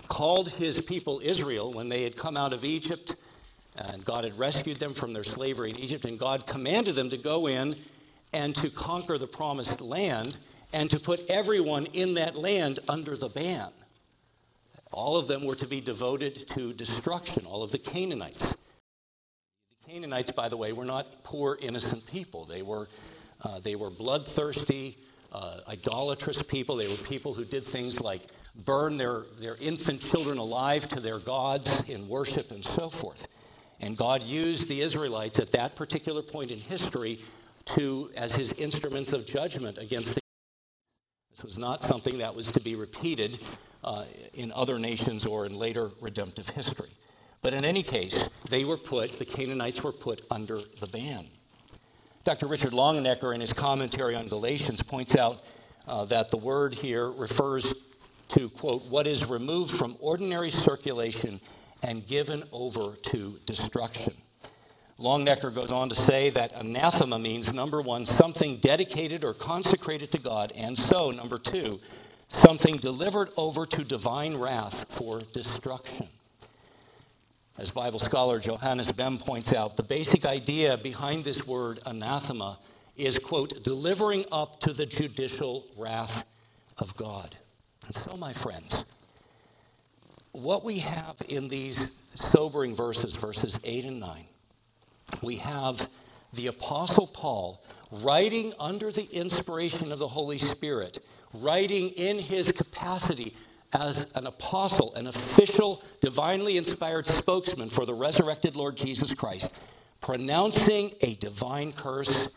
called 0.08 0.48
his 0.50 0.80
people 0.80 1.20
Israel, 1.22 1.72
when 1.72 1.88
they 1.88 2.04
had 2.04 2.16
come 2.16 2.36
out 2.36 2.52
of 2.52 2.64
Egypt, 2.64 3.14
and 3.90 4.04
God 4.04 4.24
had 4.24 4.38
rescued 4.38 4.76
them 4.76 4.92
from 4.92 5.12
their 5.12 5.24
slavery 5.24 5.70
in 5.70 5.76
Egypt, 5.76 6.04
and 6.04 6.18
God 6.18 6.46
commanded 6.46 6.94
them 6.94 7.10
to 7.10 7.16
go 7.16 7.46
in 7.46 7.74
and 8.32 8.54
to 8.56 8.70
conquer 8.70 9.18
the 9.18 9.26
promised 9.26 9.80
land 9.80 10.36
and 10.72 10.88
to 10.90 10.98
put 10.98 11.28
everyone 11.30 11.86
in 11.92 12.14
that 12.14 12.34
land 12.34 12.78
under 12.88 13.16
the 13.16 13.28
ban. 13.28 13.68
All 14.92 15.16
of 15.16 15.26
them 15.26 15.44
were 15.44 15.54
to 15.56 15.66
be 15.66 15.80
devoted 15.80 16.34
to 16.48 16.72
destruction, 16.72 17.44
all 17.46 17.62
of 17.62 17.72
the 17.72 17.78
Canaanites. 17.78 18.54
The 19.86 19.92
Canaanites, 19.92 20.30
by 20.30 20.48
the 20.48 20.56
way, 20.56 20.72
were 20.72 20.84
not 20.84 21.06
poor, 21.24 21.58
innocent 21.62 22.06
people. 22.06 22.44
They 22.44 22.62
were, 22.62 22.88
uh, 23.42 23.60
they 23.60 23.74
were 23.74 23.90
bloodthirsty, 23.90 24.98
uh, 25.32 25.60
idolatrous 25.68 26.42
people. 26.42 26.76
They 26.76 26.88
were 26.88 27.08
people 27.08 27.32
who 27.32 27.44
did 27.44 27.64
things 27.64 28.00
like 28.00 28.22
burn 28.66 28.98
their, 28.98 29.22
their 29.38 29.56
infant 29.60 30.02
children 30.02 30.38
alive 30.38 30.86
to 30.88 31.00
their 31.00 31.18
gods 31.18 31.88
in 31.88 32.06
worship 32.06 32.50
and 32.50 32.62
so 32.62 32.88
forth. 32.88 33.26
And 33.80 33.96
God 33.96 34.22
used 34.22 34.68
the 34.68 34.80
Israelites 34.80 35.38
at 35.38 35.52
that 35.52 35.74
particular 35.74 36.22
point 36.22 36.50
in 36.50 36.58
history 36.58 37.18
to, 37.64 38.10
as 38.16 38.34
his 38.34 38.52
instruments 38.52 39.12
of 39.12 39.26
judgment 39.26 39.78
against 39.78 40.14
the 40.14 40.22
this 41.32 41.42
was 41.42 41.56
not 41.56 41.80
something 41.80 42.18
that 42.18 42.34
was 42.34 42.52
to 42.52 42.60
be 42.60 42.76
repeated 42.76 43.38
uh, 43.84 44.04
in 44.34 44.52
other 44.54 44.78
nations 44.78 45.26
or 45.26 45.46
in 45.46 45.54
later 45.54 45.90
redemptive 46.00 46.48
history. 46.48 46.90
But 47.40 47.52
in 47.52 47.64
any 47.64 47.82
case, 47.82 48.28
they 48.50 48.64
were 48.64 48.76
put, 48.76 49.18
the 49.18 49.24
Canaanites 49.24 49.82
were 49.82 49.92
put 49.92 50.24
under 50.30 50.58
the 50.80 50.86
ban. 50.86 51.24
Dr. 52.24 52.46
Richard 52.46 52.70
Longenecker, 52.70 53.34
in 53.34 53.40
his 53.40 53.52
commentary 53.52 54.14
on 54.14 54.28
Galatians, 54.28 54.80
points 54.80 55.16
out 55.16 55.38
uh, 55.88 56.04
that 56.04 56.30
the 56.30 56.36
word 56.36 56.72
here 56.72 57.10
refers 57.10 57.74
to, 58.28 58.48
quote, 58.48 58.82
what 58.88 59.08
is 59.08 59.26
removed 59.26 59.76
from 59.76 59.96
ordinary 60.00 60.50
circulation 60.50 61.40
and 61.82 62.06
given 62.06 62.44
over 62.52 62.94
to 63.02 63.34
destruction. 63.44 64.12
Longenecker 65.00 65.52
goes 65.52 65.72
on 65.72 65.88
to 65.88 65.96
say 65.96 66.30
that 66.30 66.52
anathema 66.60 67.18
means, 67.18 67.52
number 67.52 67.82
one, 67.82 68.04
something 68.04 68.58
dedicated 68.58 69.24
or 69.24 69.34
consecrated 69.34 70.12
to 70.12 70.20
God, 70.20 70.52
and 70.56 70.78
so, 70.78 71.10
number 71.10 71.38
two, 71.38 71.80
something 72.32 72.76
delivered 72.76 73.28
over 73.36 73.66
to 73.66 73.84
divine 73.84 74.36
wrath 74.36 74.86
for 74.88 75.20
destruction. 75.32 76.06
As 77.58 77.70
Bible 77.70 77.98
scholar 77.98 78.40
Johannes 78.40 78.90
Behm 78.90 79.20
points 79.20 79.54
out, 79.54 79.76
the 79.76 79.82
basic 79.82 80.24
idea 80.24 80.78
behind 80.78 81.24
this 81.24 81.46
word 81.46 81.78
anathema 81.84 82.58
is, 82.96 83.18
quote, 83.18 83.62
delivering 83.62 84.24
up 84.32 84.58
to 84.60 84.72
the 84.72 84.86
judicial 84.86 85.64
wrath 85.76 86.24
of 86.78 86.96
God. 86.96 87.36
And 87.86 87.94
so, 87.94 88.16
my 88.16 88.32
friends, 88.32 88.84
what 90.32 90.64
we 90.64 90.78
have 90.78 91.16
in 91.28 91.48
these 91.48 91.90
sobering 92.14 92.74
verses, 92.74 93.14
verses 93.14 93.60
8 93.64 93.84
and 93.84 94.00
9, 94.00 94.24
we 95.22 95.36
have 95.36 95.88
the 96.32 96.46
Apostle 96.46 97.06
Paul 97.06 97.62
writing 97.90 98.52
under 98.58 98.90
the 98.90 99.06
inspiration 99.12 99.92
of 99.92 99.98
the 99.98 100.08
Holy 100.08 100.38
Spirit, 100.38 100.98
writing 101.34 101.90
in 101.96 102.18
his 102.18 102.50
capacity 102.52 103.32
as 103.74 104.06
an 104.14 104.26
apostle, 104.26 104.94
an 104.94 105.06
official, 105.06 105.82
divinely 106.00 106.56
inspired 106.56 107.06
spokesman 107.06 107.68
for 107.68 107.86
the 107.86 107.94
resurrected 107.94 108.54
Lord 108.54 108.76
Jesus 108.76 109.14
Christ, 109.14 109.50
pronouncing 110.00 110.90
a 111.00 111.14
divine 111.14 111.72
curse 111.72 112.28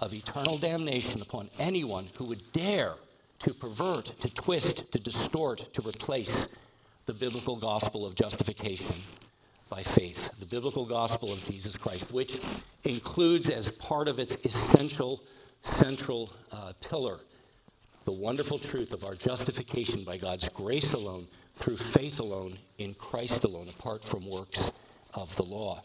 of 0.00 0.12
eternal 0.12 0.56
damnation 0.56 1.20
upon 1.22 1.48
anyone 1.58 2.06
who 2.16 2.24
would 2.26 2.52
dare 2.52 2.94
to 3.40 3.54
pervert, 3.54 4.06
to 4.20 4.34
twist, 4.34 4.90
to 4.92 4.98
distort, 4.98 5.72
to 5.72 5.82
replace 5.86 6.48
the 7.06 7.14
biblical 7.14 7.56
gospel 7.56 8.06
of 8.06 8.14
justification 8.14 8.94
by 9.68 9.82
faith, 9.82 10.38
the 10.40 10.46
biblical 10.46 10.84
gospel 10.84 11.32
of 11.32 11.44
Jesus 11.44 11.76
Christ, 11.76 12.12
which 12.12 12.40
includes 12.84 13.48
as 13.48 13.70
part 13.70 14.08
of 14.08 14.18
its 14.18 14.34
essential, 14.44 15.22
central 15.60 16.30
uh, 16.50 16.72
pillar 16.80 17.20
the 18.04 18.12
wonderful 18.12 18.58
truth 18.58 18.92
of 18.92 19.04
our 19.04 19.14
justification 19.14 20.04
by 20.04 20.16
God's 20.16 20.48
grace 20.48 20.92
alone, 20.92 21.26
through 21.54 21.76
faith 21.76 22.20
alone, 22.20 22.54
in 22.78 22.94
Christ 22.94 23.44
alone, 23.44 23.66
apart 23.68 24.02
from 24.02 24.28
works 24.28 24.72
of 25.14 25.34
the 25.36 25.44
law. 25.44 25.80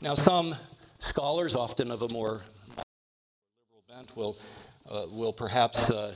Now, 0.00 0.14
some 0.14 0.54
scholars, 1.00 1.56
often 1.56 1.90
of 1.90 2.02
a 2.02 2.12
more 2.12 2.40
liberal 2.76 3.82
bent, 3.88 4.16
will, 4.16 4.36
uh, 4.90 5.06
will 5.12 5.32
perhaps 5.32 5.90
uh, 5.90 6.14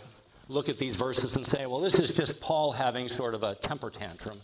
look 0.48 0.68
at 0.68 0.78
these 0.78 0.94
verses 0.94 1.34
and 1.34 1.44
say, 1.44 1.66
well, 1.66 1.80
this 1.80 1.98
is 1.98 2.14
just 2.14 2.40
Paul 2.40 2.72
having 2.72 3.08
sort 3.08 3.34
of 3.34 3.42
a 3.42 3.56
temper 3.56 3.90
tantrum. 3.90 4.38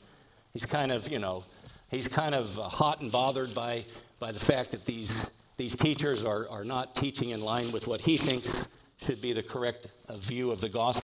He's 0.53 0.67
kind 0.67 0.91
of, 0.91 1.09
you 1.09 1.21
know, 1.21 1.45
he's 1.91 2.09
kind 2.09 2.35
of 2.35 2.59
uh, 2.59 2.63
hot 2.63 3.01
and 3.01 3.13
bothered 3.13 3.55
by, 3.55 3.85
by 4.19 4.33
the 4.33 4.41
fact 4.41 4.73
that 4.73 4.85
these, 4.87 5.31
these 5.57 5.77
teachers 5.77 6.25
are, 6.25 6.49
are 6.51 6.65
not 6.65 6.97
teaching 6.97 7.31
in 7.31 7.41
line 7.41 7.71
with 7.71 7.87
what 7.87 8.01
he 8.01 8.17
thinks 8.17 8.67
should 8.99 9.23
be 9.23 9.33
the 9.33 9.43
correct 9.43 9.87
uh, 10.09 10.17
view 10.17 10.51
of 10.51 10.61
the 10.61 10.69
gospel. 10.69 11.03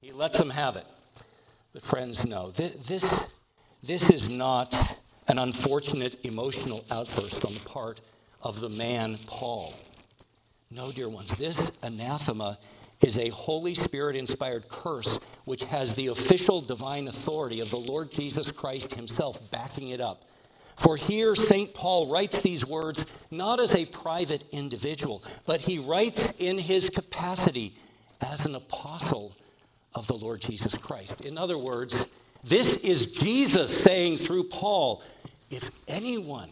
He 0.00 0.12
lets 0.12 0.36
them 0.36 0.50
have 0.50 0.76
it. 0.76 0.84
But 1.72 1.82
friends, 1.82 2.26
no, 2.26 2.50
this, 2.50 3.26
this 3.82 4.10
is 4.10 4.28
not 4.28 4.74
an 5.28 5.38
unfortunate 5.38 6.24
emotional 6.24 6.84
outburst 6.90 7.44
on 7.44 7.54
the 7.54 7.60
part 7.60 8.00
of 8.42 8.60
the 8.60 8.68
man 8.68 9.16
Paul. 9.26 9.74
No, 10.70 10.90
dear 10.90 11.08
ones, 11.08 11.34
this 11.36 11.70
anathema 11.82 12.58
is 13.02 13.18
a 13.18 13.28
Holy 13.30 13.74
Spirit 13.74 14.16
inspired 14.16 14.68
curse 14.68 15.18
which 15.44 15.64
has 15.64 15.94
the 15.94 16.08
official 16.08 16.60
divine 16.60 17.08
authority 17.08 17.60
of 17.60 17.70
the 17.70 17.76
Lord 17.76 18.10
Jesus 18.10 18.50
Christ 18.50 18.94
himself 18.94 19.50
backing 19.50 19.88
it 19.88 20.00
up. 20.00 20.24
For 20.76 20.96
here, 20.96 21.34
St. 21.34 21.74
Paul 21.74 22.06
writes 22.06 22.38
these 22.40 22.66
words 22.66 23.04
not 23.30 23.60
as 23.60 23.74
a 23.74 23.86
private 23.86 24.44
individual, 24.52 25.22
but 25.46 25.60
he 25.60 25.78
writes 25.78 26.32
in 26.38 26.58
his 26.58 26.90
capacity 26.90 27.72
as 28.20 28.46
an 28.46 28.54
apostle 28.54 29.34
of 29.94 30.06
the 30.06 30.16
Lord 30.16 30.40
Jesus 30.40 30.76
Christ. 30.76 31.22
In 31.22 31.36
other 31.36 31.58
words, 31.58 32.06
this 32.44 32.76
is 32.78 33.12
Jesus 33.12 33.82
saying 33.82 34.16
through 34.16 34.44
Paul 34.44 35.02
if 35.50 35.70
anyone, 35.86 36.48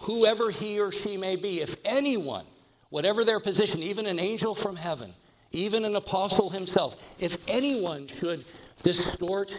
whoever 0.00 0.50
he 0.50 0.78
or 0.78 0.92
she 0.92 1.16
may 1.16 1.36
be, 1.36 1.60
if 1.60 1.74
anyone, 1.84 2.44
whatever 2.90 3.24
their 3.24 3.40
position, 3.40 3.80
even 3.80 4.06
an 4.06 4.18
angel 4.18 4.54
from 4.54 4.76
heaven, 4.76 5.10
even 5.52 5.84
an 5.84 5.96
apostle 5.96 6.50
himself, 6.50 7.16
if 7.18 7.36
anyone 7.48 8.06
should 8.06 8.44
distort 8.82 9.58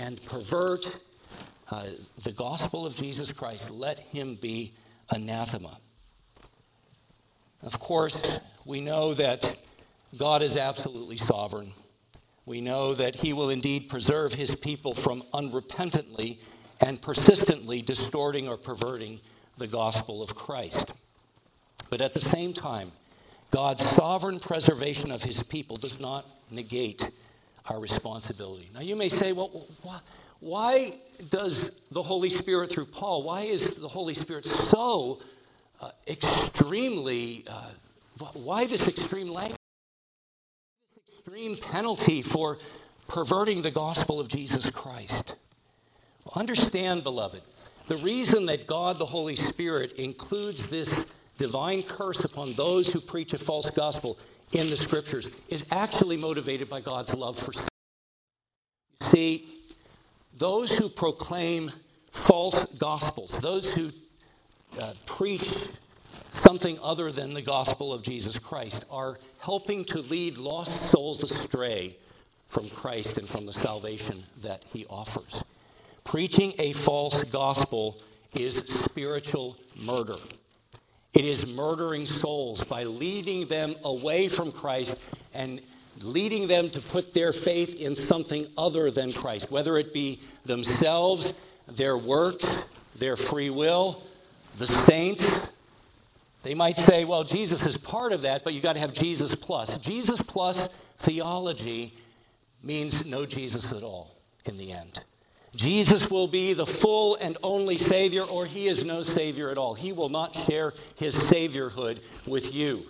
and 0.00 0.24
pervert 0.24 1.00
uh, 1.70 1.82
the 2.22 2.32
gospel 2.32 2.86
of 2.86 2.94
Jesus 2.94 3.32
Christ, 3.32 3.70
let 3.70 3.98
him 3.98 4.36
be 4.40 4.72
anathema. 5.10 5.76
Of 7.62 7.78
course, 7.80 8.40
we 8.64 8.80
know 8.80 9.14
that 9.14 9.56
God 10.18 10.42
is 10.42 10.56
absolutely 10.56 11.16
sovereign. 11.16 11.72
we 12.46 12.60
know 12.60 12.94
that 12.94 13.16
he 13.16 13.32
will 13.32 13.50
indeed 13.50 13.88
preserve 13.88 14.32
his 14.32 14.54
people 14.54 14.94
from 14.94 15.20
unrepentantly 15.34 16.38
and 16.80 17.02
persistently 17.02 17.82
distorting 17.82 18.48
or 18.48 18.56
perverting 18.56 19.18
the 19.58 19.66
gospel 19.66 20.22
of 20.22 20.34
Christ. 20.34 20.92
But 21.90 22.00
at 22.00 22.14
the 22.14 22.20
same 22.20 22.52
time, 22.52 22.92
God's 23.50 23.84
sovereign 23.84 24.38
preservation 24.38 25.10
of 25.10 25.22
his 25.22 25.42
people 25.42 25.76
does 25.76 26.00
not 26.00 26.24
negate 26.50 27.10
our 27.68 27.80
responsibility. 27.80 28.68
Now, 28.74 28.80
you 28.80 28.94
may 28.96 29.08
say, 29.08 29.32
well, 29.32 29.50
why 30.40 30.90
does 31.30 31.70
the 31.90 32.02
Holy 32.02 32.28
Spirit, 32.28 32.70
through 32.70 32.86
Paul, 32.86 33.22
why 33.22 33.42
is 33.42 33.72
the 33.72 33.88
Holy 33.88 34.14
Spirit 34.14 34.44
so 34.44 35.18
uh, 35.80 35.90
extremely, 36.08 37.44
uh, 37.50 37.70
why 38.34 38.66
this 38.66 38.86
extreme 38.86 39.28
language? 39.28 39.56
Extreme 41.08 41.56
penalty 41.72 42.22
for 42.22 42.58
perverting 43.08 43.62
the 43.62 43.70
gospel 43.70 44.20
of 44.20 44.28
Jesus 44.28 44.70
Christ. 44.70 45.36
Understand, 46.34 47.02
beloved, 47.02 47.40
the 47.88 47.96
reason 47.96 48.46
that 48.46 48.66
God, 48.66 48.98
the 48.98 49.06
Holy 49.06 49.36
Spirit, 49.36 49.92
includes 49.92 50.68
this 50.68 51.06
divine 51.38 51.82
curse 51.82 52.24
upon 52.24 52.52
those 52.54 52.92
who 52.92 53.00
preach 53.00 53.32
a 53.32 53.38
false 53.38 53.70
gospel 53.70 54.18
in 54.52 54.68
the 54.68 54.76
scriptures 54.76 55.30
is 55.48 55.64
actually 55.70 56.16
motivated 56.16 56.68
by 56.68 56.80
God's 56.80 57.14
love 57.14 57.38
for 57.38 57.52
sin. 57.52 57.68
See, 59.00 59.44
those 60.38 60.76
who 60.76 60.88
proclaim 60.88 61.70
false 62.10 62.64
gospels, 62.78 63.38
those 63.40 63.72
who 63.72 63.90
uh, 64.80 64.92
preach 65.06 65.48
something 66.30 66.78
other 66.82 67.10
than 67.10 67.32
the 67.32 67.42
gospel 67.42 67.92
of 67.92 68.02
Jesus 68.02 68.38
Christ, 68.38 68.84
are 68.90 69.18
helping 69.40 69.84
to 69.86 70.00
lead 70.02 70.38
lost 70.38 70.90
souls 70.90 71.22
astray 71.22 71.96
from 72.48 72.68
Christ 72.68 73.18
and 73.18 73.26
from 73.26 73.46
the 73.46 73.52
salvation 73.52 74.16
that 74.42 74.62
he 74.72 74.86
offers. 74.88 75.42
Preaching 76.04 76.52
a 76.58 76.72
false 76.72 77.24
gospel 77.24 77.96
is 78.34 78.56
spiritual 78.56 79.56
murder. 79.84 80.16
It 81.14 81.24
is 81.24 81.54
murdering 81.56 82.04
souls 82.04 82.62
by 82.62 82.84
leading 82.84 83.46
them 83.46 83.74
away 83.84 84.28
from 84.28 84.52
Christ 84.52 85.00
and 85.34 85.60
leading 86.02 86.46
them 86.48 86.68
to 86.70 86.80
put 86.80 87.14
their 87.14 87.32
faith 87.32 87.80
in 87.80 87.94
something 87.94 88.46
other 88.58 88.90
than 88.90 89.12
Christ, 89.12 89.50
whether 89.50 89.76
it 89.76 89.92
be 89.94 90.20
themselves, 90.44 91.34
their 91.68 91.96
works, 91.96 92.64
their 92.96 93.16
free 93.16 93.50
will, 93.50 94.02
the 94.58 94.66
saints. 94.66 95.48
They 96.42 96.54
might 96.54 96.76
say, 96.76 97.04
well, 97.04 97.24
Jesus 97.24 97.64
is 97.66 97.76
part 97.76 98.12
of 98.12 98.22
that, 98.22 98.44
but 98.44 98.54
you 98.54 98.60
got 98.60 98.76
to 98.76 98.80
have 98.80 98.92
Jesus 98.92 99.34
plus. 99.34 99.76
Jesus 99.78 100.22
plus 100.22 100.68
theology 100.98 101.92
means 102.62 103.04
no 103.06 103.26
Jesus 103.26 103.72
at 103.72 103.82
all 103.82 104.14
in 104.44 104.56
the 104.56 104.72
end. 104.72 105.02
Jesus 105.54 106.10
will 106.10 106.28
be 106.28 106.52
the 106.52 106.66
full 106.66 107.16
and 107.22 107.36
only 107.42 107.76
Savior, 107.76 108.22
or 108.22 108.44
He 108.44 108.66
is 108.66 108.84
no 108.84 109.00
Savior 109.00 109.50
at 109.50 109.56
all. 109.56 109.74
He 109.74 109.92
will 109.92 110.10
not 110.10 110.34
share 110.34 110.72
His 110.96 111.14
Saviorhood 111.14 111.98
with 112.26 112.54
you 112.54 112.82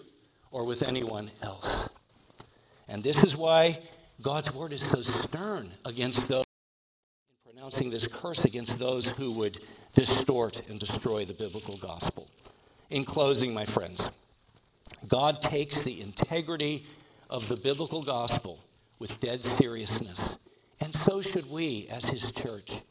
or 0.50 0.64
with 0.64 0.82
anyone 0.82 1.30
else. 1.42 1.88
And 2.88 3.02
this 3.02 3.22
is 3.22 3.36
why 3.36 3.78
God's 4.22 4.54
word 4.54 4.72
is 4.72 4.80
so 4.80 5.00
stern 5.00 5.70
against 5.84 6.28
those 6.28 6.44
in 7.28 7.52
pronouncing 7.52 7.90
this 7.90 8.06
curse 8.06 8.44
against 8.44 8.78
those 8.78 9.08
who 9.08 9.32
would 9.32 9.58
distort 9.94 10.68
and 10.68 10.78
destroy 10.78 11.24
the 11.24 11.34
biblical 11.34 11.76
gospel. 11.78 12.28
In 12.90 13.04
closing, 13.04 13.52
my 13.52 13.64
friends, 13.64 14.10
God 15.08 15.40
takes 15.40 15.82
the 15.82 16.00
integrity 16.00 16.84
of 17.28 17.48
the 17.48 17.56
biblical 17.56 18.02
gospel 18.02 18.60
with 18.98 19.20
dead 19.20 19.42
seriousness 19.42 20.38
and 20.80 20.92
so 20.92 21.20
should 21.20 21.50
we 21.50 21.86
as 21.90 22.04
his 22.04 22.30
church. 22.30 22.82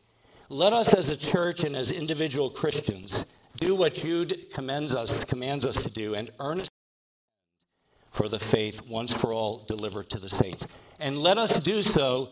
Let 0.50 0.74
us 0.74 0.94
as 0.94 1.10
a 1.10 1.18
church 1.18 1.64
and 1.64 1.76
as 1.76 1.92
individual 1.92 2.50
Christians 2.50 3.26
do 3.60 3.76
what 3.76 3.94
Jude 3.94 4.52
commends 4.54 4.94
us, 4.94 5.24
commands 5.24 5.66
us 5.66 5.82
to 5.82 5.90
do 5.90 6.16
and 6.16 6.30
earnest 6.40 6.72
for 8.16 8.30
the 8.30 8.40
faith 8.40 8.90
once 8.90 9.12
for 9.12 9.34
all 9.34 9.58
delivered 9.68 10.10
to 10.10 10.18
the 10.18 10.30
saints. 10.30 10.66
And 11.02 11.18
let 11.18 11.38
us 11.38 11.62
do 11.62 11.82
so 11.82 12.30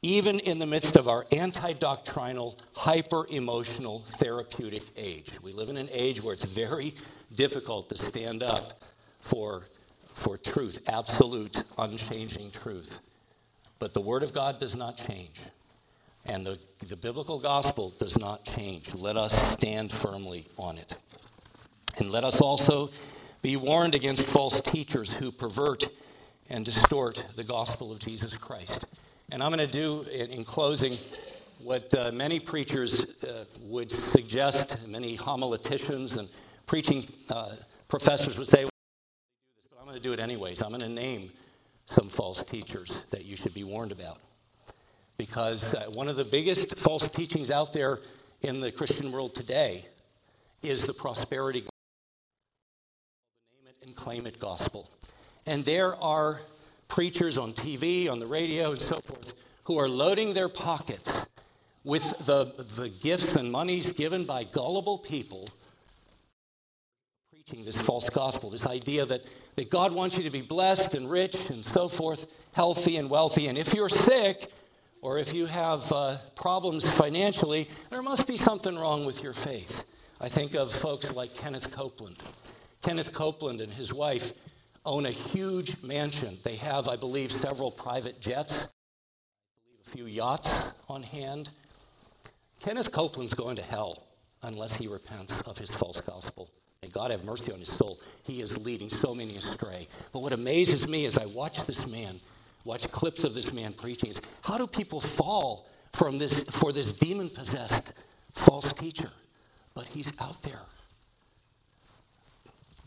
even 0.00 0.38
in 0.38 0.60
the 0.60 0.66
midst 0.66 0.94
of 0.94 1.08
our 1.08 1.24
anti 1.32 1.72
doctrinal, 1.72 2.56
hyper 2.72 3.26
emotional, 3.30 3.98
therapeutic 3.98 4.84
age. 4.96 5.32
We 5.42 5.50
live 5.50 5.70
in 5.70 5.76
an 5.76 5.88
age 5.92 6.22
where 6.22 6.34
it's 6.34 6.44
very 6.44 6.92
difficult 7.34 7.88
to 7.88 7.96
stand 7.96 8.44
up 8.44 8.80
for, 9.18 9.66
for 10.14 10.36
truth, 10.36 10.88
absolute, 10.88 11.64
unchanging 11.76 12.52
truth. 12.52 13.00
But 13.80 13.94
the 13.94 14.00
Word 14.00 14.22
of 14.22 14.32
God 14.32 14.60
does 14.60 14.76
not 14.76 15.02
change. 15.08 15.40
And 16.26 16.44
the, 16.44 16.60
the 16.86 16.96
biblical 16.96 17.40
gospel 17.40 17.92
does 17.98 18.16
not 18.20 18.44
change. 18.44 18.94
Let 18.94 19.16
us 19.16 19.32
stand 19.54 19.90
firmly 19.90 20.46
on 20.56 20.78
it. 20.78 20.94
And 21.96 22.12
let 22.12 22.22
us 22.22 22.40
also 22.40 22.90
be 23.42 23.56
warned 23.56 23.94
against 23.94 24.26
false 24.26 24.60
teachers 24.60 25.12
who 25.12 25.30
pervert 25.30 25.86
and 26.50 26.64
distort 26.64 27.24
the 27.36 27.44
gospel 27.44 27.92
of 27.92 27.98
Jesus 27.98 28.36
Christ. 28.36 28.86
And 29.30 29.42
I'm 29.42 29.52
going 29.52 29.64
to 29.64 29.72
do, 29.72 30.04
in, 30.12 30.30
in 30.30 30.44
closing, 30.44 30.94
what 31.62 31.92
uh, 31.94 32.10
many 32.12 32.40
preachers 32.40 33.22
uh, 33.22 33.44
would 33.64 33.90
suggest, 33.90 34.88
many 34.88 35.16
homileticians 35.16 36.18
and 36.18 36.28
preaching 36.66 37.04
uh, 37.30 37.50
professors 37.88 38.38
would 38.38 38.46
say, 38.46 38.64
but 38.64 39.78
I'm 39.78 39.86
going 39.86 39.96
to 39.96 40.02
do 40.02 40.12
it 40.12 40.20
anyways. 40.20 40.62
I'm 40.62 40.70
going 40.70 40.80
to 40.80 40.88
name 40.88 41.28
some 41.86 42.08
false 42.08 42.42
teachers 42.42 43.02
that 43.10 43.24
you 43.24 43.36
should 43.36 43.54
be 43.54 43.64
warned 43.64 43.92
about. 43.92 44.18
Because 45.16 45.74
uh, 45.74 45.90
one 45.90 46.08
of 46.08 46.16
the 46.16 46.24
biggest 46.24 46.76
false 46.76 47.06
teachings 47.08 47.50
out 47.50 47.72
there 47.72 47.98
in 48.42 48.60
the 48.60 48.70
Christian 48.70 49.10
world 49.10 49.34
today 49.34 49.84
is 50.62 50.84
the 50.84 50.94
prosperity 50.94 51.62
name 54.18 54.26
it 54.26 54.34
and 54.34 54.40
claim 54.40 54.58
it 54.58 54.58
gospel. 54.58 54.90
And 55.46 55.64
there 55.64 55.94
are 56.02 56.40
preachers 56.88 57.38
on 57.38 57.52
TV, 57.52 58.10
on 58.10 58.18
the 58.18 58.26
radio, 58.26 58.70
and 58.70 58.78
so 58.78 59.00
forth 59.00 59.34
who 59.64 59.78
are 59.78 59.88
loading 59.88 60.34
their 60.34 60.48
pockets 60.48 61.26
with 61.84 62.02
the, 62.26 62.44
the 62.80 62.88
gifts 63.02 63.36
and 63.36 63.52
monies 63.52 63.92
given 63.92 64.24
by 64.24 64.44
gullible 64.44 64.98
people 64.98 65.48
preaching 67.30 67.64
this 67.64 67.80
false 67.80 68.08
gospel, 68.10 68.50
this 68.50 68.66
idea 68.66 69.04
that 69.06 69.20
that 69.56 69.70
God 69.70 69.92
wants 69.92 70.16
you 70.16 70.22
to 70.22 70.30
be 70.30 70.40
blessed 70.40 70.94
and 70.94 71.10
rich 71.10 71.34
and 71.50 71.64
so 71.64 71.88
forth, 71.88 72.32
healthy 72.52 72.96
and 72.96 73.10
wealthy. 73.10 73.48
And 73.48 73.58
if 73.58 73.74
you're 73.74 73.88
sick 73.88 74.52
or 75.02 75.18
if 75.18 75.34
you 75.34 75.46
have 75.46 75.80
uh, 75.90 76.16
problems 76.36 76.88
financially, 76.88 77.66
there 77.90 78.02
must 78.02 78.28
be 78.28 78.36
something 78.36 78.76
wrong 78.76 79.04
with 79.04 79.20
your 79.20 79.32
faith. 79.32 79.82
I 80.20 80.28
think 80.28 80.54
of 80.54 80.70
folks 80.70 81.12
like 81.12 81.34
Kenneth 81.34 81.76
Copeland. 81.76 82.16
Kenneth 82.82 83.12
Copeland 83.14 83.60
and 83.60 83.70
his 83.70 83.92
wife 83.92 84.32
own 84.84 85.06
a 85.06 85.10
huge 85.10 85.82
mansion. 85.82 86.36
They 86.44 86.56
have, 86.56 86.88
I 86.88 86.96
believe, 86.96 87.30
several 87.30 87.70
private 87.70 88.20
jets, 88.20 88.68
a 89.86 89.90
few 89.90 90.06
yachts 90.06 90.72
on 90.88 91.02
hand. 91.02 91.50
Kenneth 92.60 92.92
Copeland's 92.92 93.34
going 93.34 93.56
to 93.56 93.62
hell 93.62 94.02
unless 94.42 94.74
he 94.74 94.86
repents 94.86 95.40
of 95.42 95.58
his 95.58 95.70
false 95.70 96.00
gospel. 96.00 96.48
May 96.82 96.88
God 96.88 97.10
have 97.10 97.24
mercy 97.24 97.52
on 97.52 97.58
his 97.58 97.68
soul. 97.68 97.98
He 98.22 98.40
is 98.40 98.64
leading 98.64 98.88
so 98.88 99.14
many 99.14 99.36
astray. 99.36 99.88
But 100.12 100.22
what 100.22 100.32
amazes 100.32 100.88
me 100.88 101.06
as 101.06 101.18
I 101.18 101.26
watch 101.26 101.64
this 101.64 101.90
man, 101.90 102.14
watch 102.64 102.90
clips 102.92 103.24
of 103.24 103.34
this 103.34 103.52
man 103.52 103.72
preaching, 103.72 104.10
is 104.10 104.20
how 104.42 104.58
do 104.58 104.66
people 104.66 105.00
fall 105.00 105.66
from 105.92 106.18
this 106.18 106.44
for 106.44 106.72
this 106.72 106.92
demon-possessed 106.92 107.92
false 108.32 108.72
teacher? 108.72 109.10
But 109.74 109.86
he's 109.86 110.12
out 110.20 110.40
there. 110.42 110.60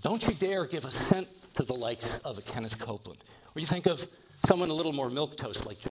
Don't 0.02 0.26
you 0.28 0.34
dare 0.34 0.66
give 0.66 0.86
a 0.86 0.92
cent 0.92 1.28
to 1.54 1.64
the 1.64 1.74
likes 1.74 2.18
of 2.20 2.38
a 2.38 2.42
Kenneth 2.42 2.80
Copeland. 2.80 3.20
Or 3.56 3.60
you 3.60 3.68
think 3.68 3.86
of 3.86 4.08
someone 4.46 4.70
a 4.70 4.74
little 4.74 4.94
more 4.94 5.10
milk 5.10 5.36
toast 5.36 5.66
like 5.66 5.80
John. 5.80 5.92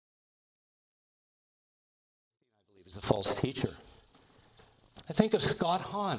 I 2.62 2.72
believe 2.72 2.86
is 2.86 2.96
a 2.96 3.00
false 3.00 3.34
teacher. 3.34 3.70
I 5.08 5.12
think 5.12 5.34
of 5.34 5.40
Scott 5.40 5.80
Hahn. 5.80 6.18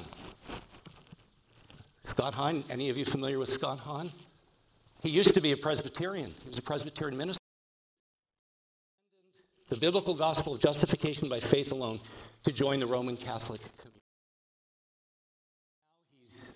Scott 2.04 2.34
Hahn, 2.34 2.62
any 2.70 2.90
of 2.90 2.98
you 2.98 3.04
familiar 3.04 3.38
with 3.38 3.48
Scott 3.48 3.78
Hahn? 3.78 4.10
He 5.02 5.08
used 5.08 5.34
to 5.34 5.40
be 5.40 5.52
a 5.52 5.56
Presbyterian. 5.56 6.30
He 6.42 6.48
was 6.48 6.58
a 6.58 6.62
Presbyterian 6.62 7.16
minister. 7.16 7.40
The 9.68 9.76
biblical 9.76 10.14
gospel 10.14 10.54
of 10.54 10.60
justification 10.60 11.28
by 11.28 11.38
faith 11.38 11.70
alone 11.72 12.00
to 12.42 12.52
join 12.52 12.80
the 12.80 12.86
Roman 12.86 13.16
Catholic 13.16 13.60
community. 13.78 13.99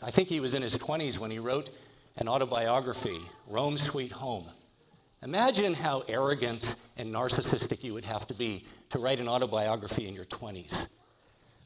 I 0.04 0.10
think 0.10 0.28
he 0.28 0.38
was 0.40 0.52
in 0.52 0.60
his 0.60 0.76
20s 0.76 1.18
when 1.18 1.30
he 1.30 1.38
wrote 1.38 1.70
an 2.18 2.28
autobiography, 2.28 3.16
Rome 3.48 3.78
Sweet 3.78 4.12
Home. 4.12 4.44
Imagine 5.22 5.72
how 5.72 6.02
arrogant 6.08 6.74
and 6.98 7.12
narcissistic 7.12 7.82
you 7.82 7.94
would 7.94 8.04
have 8.04 8.26
to 8.26 8.34
be 8.34 8.64
to 8.90 8.98
write 8.98 9.18
an 9.18 9.28
autobiography 9.28 10.06
in 10.06 10.12
your 10.14 10.26
20s. 10.26 10.88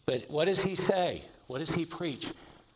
But 0.06 0.24
what 0.28 0.44
does 0.44 0.62
he 0.62 0.76
say? 0.76 1.20
What 1.48 1.58
does 1.58 1.74
he 1.74 1.84
preach? 1.84 2.28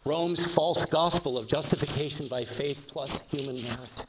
Rome's 0.05 0.45
false 0.53 0.85
gospel 0.85 1.39
of 1.39 1.47
justification 1.47 2.27
by 2.27 2.43
faith 2.43 2.89
plus 2.89 3.21
human 3.31 3.55
merit. 3.63 4.07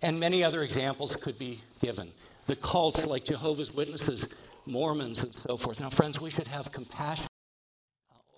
And 0.00 0.18
many 0.18 0.42
other 0.42 0.62
examples 0.62 1.14
could 1.16 1.38
be 1.38 1.60
given. 1.82 2.08
the 2.46 2.56
cults 2.56 3.06
like 3.06 3.24
Jehovah's 3.24 3.72
Witnesses, 3.72 4.26
Mormons, 4.66 5.22
and 5.22 5.32
so 5.32 5.56
forth. 5.56 5.80
Now, 5.80 5.90
friends, 5.90 6.20
we 6.20 6.30
should 6.30 6.48
have 6.48 6.72
compassion 6.72 7.28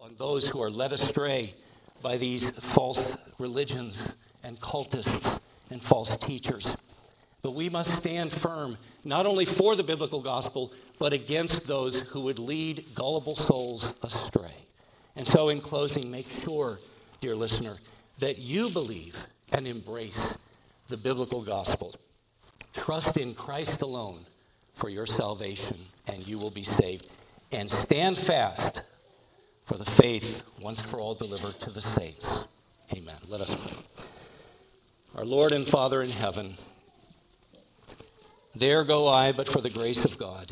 on 0.03 0.15
those 0.19 0.47
who 0.49 0.63
are 0.63 0.71
led 0.71 0.93
astray 0.93 1.55
by 2.03 2.17
these 2.17 2.51
false 2.51 3.17
religions 3.39 4.15
and 4.43 4.57
cultists 4.59 5.39
and 5.71 5.81
false 5.81 6.17
teachers. 6.17 6.77
But 7.43 7.55
we 7.55 7.69
must 7.69 7.91
stand 7.91 8.33
firm, 8.33 8.77
not 9.05 9.27
only 9.27 9.45
for 9.45 9.77
the 9.77 9.83
biblical 9.83 10.23
gospel, 10.23 10.73
but 10.99 11.13
against 11.13 11.67
those 11.67 12.01
who 12.01 12.23
would 12.23 12.39
lead 12.39 12.85
gullible 12.95 13.35
souls 13.35 13.95
astray. 14.03 14.55
And 15.17 15.27
so, 15.27 15.51
in 15.51 15.61
closing, 15.61 16.11
make 16.11 16.29
sure, 16.29 16.79
dear 17.21 17.35
listener, 17.35 17.75
that 18.19 18.39
you 18.39 18.71
believe 18.71 19.17
and 19.53 19.67
embrace 19.67 20.37
the 20.89 20.97
biblical 20.97 21.43
gospel. 21.43 21.95
Trust 22.73 23.17
in 23.17 23.35
Christ 23.35 23.83
alone 23.83 24.21
for 24.75 24.89
your 24.89 25.07
salvation, 25.07 25.77
and 26.09 26.27
you 26.27 26.39
will 26.39 26.51
be 26.51 26.63
saved. 26.63 27.09
And 27.53 27.71
stand 27.71 28.17
fast 28.17 28.83
for 29.65 29.77
the 29.77 29.85
faith 29.85 30.43
once 30.61 30.81
for 30.81 31.01
all 31.01 31.15
delivered 31.15 31.59
to 31.61 31.71
the 31.71 31.81
saints. 31.81 32.45
Amen. 32.97 33.17
Let 33.29 33.41
us 33.41 33.55
pray. 33.55 34.05
Our 35.17 35.25
Lord 35.25 35.53
and 35.53 35.65
Father 35.65 36.03
in 36.03 36.11
heaven, 36.11 36.51
there 38.55 38.85
go 38.85 39.09
I, 39.09 39.33
but 39.33 39.49
for 39.49 39.61
the 39.61 39.71
grace 39.71 40.05
of 40.05 40.19
God. 40.19 40.51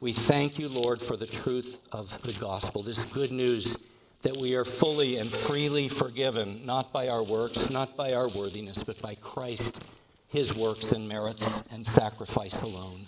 We 0.00 0.12
thank 0.12 0.58
you, 0.58 0.68
Lord, 0.68 1.00
for 1.00 1.16
the 1.16 1.26
truth 1.26 1.78
of 1.92 2.20
the 2.22 2.38
gospel, 2.40 2.82
this 2.82 3.04
good 3.04 3.32
news 3.32 3.76
that 4.22 4.36
we 4.36 4.56
are 4.56 4.64
fully 4.64 5.18
and 5.18 5.28
freely 5.28 5.88
forgiven, 5.88 6.64
not 6.64 6.92
by 6.92 7.08
our 7.08 7.24
works, 7.24 7.70
not 7.70 7.96
by 7.96 8.12
our 8.12 8.28
worthiness, 8.28 8.82
but 8.82 9.00
by 9.00 9.14
Christ, 9.16 9.82
his 10.28 10.56
works 10.56 10.92
and 10.92 11.08
merits 11.08 11.62
and 11.72 11.86
sacrifice 11.86 12.60
alone. 12.62 13.00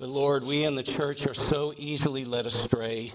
But 0.00 0.08
Lord, 0.08 0.44
we 0.44 0.64
in 0.64 0.76
the 0.76 0.82
church 0.82 1.26
are 1.26 1.34
so 1.34 1.74
easily 1.76 2.24
led 2.24 2.46
astray. 2.46 3.12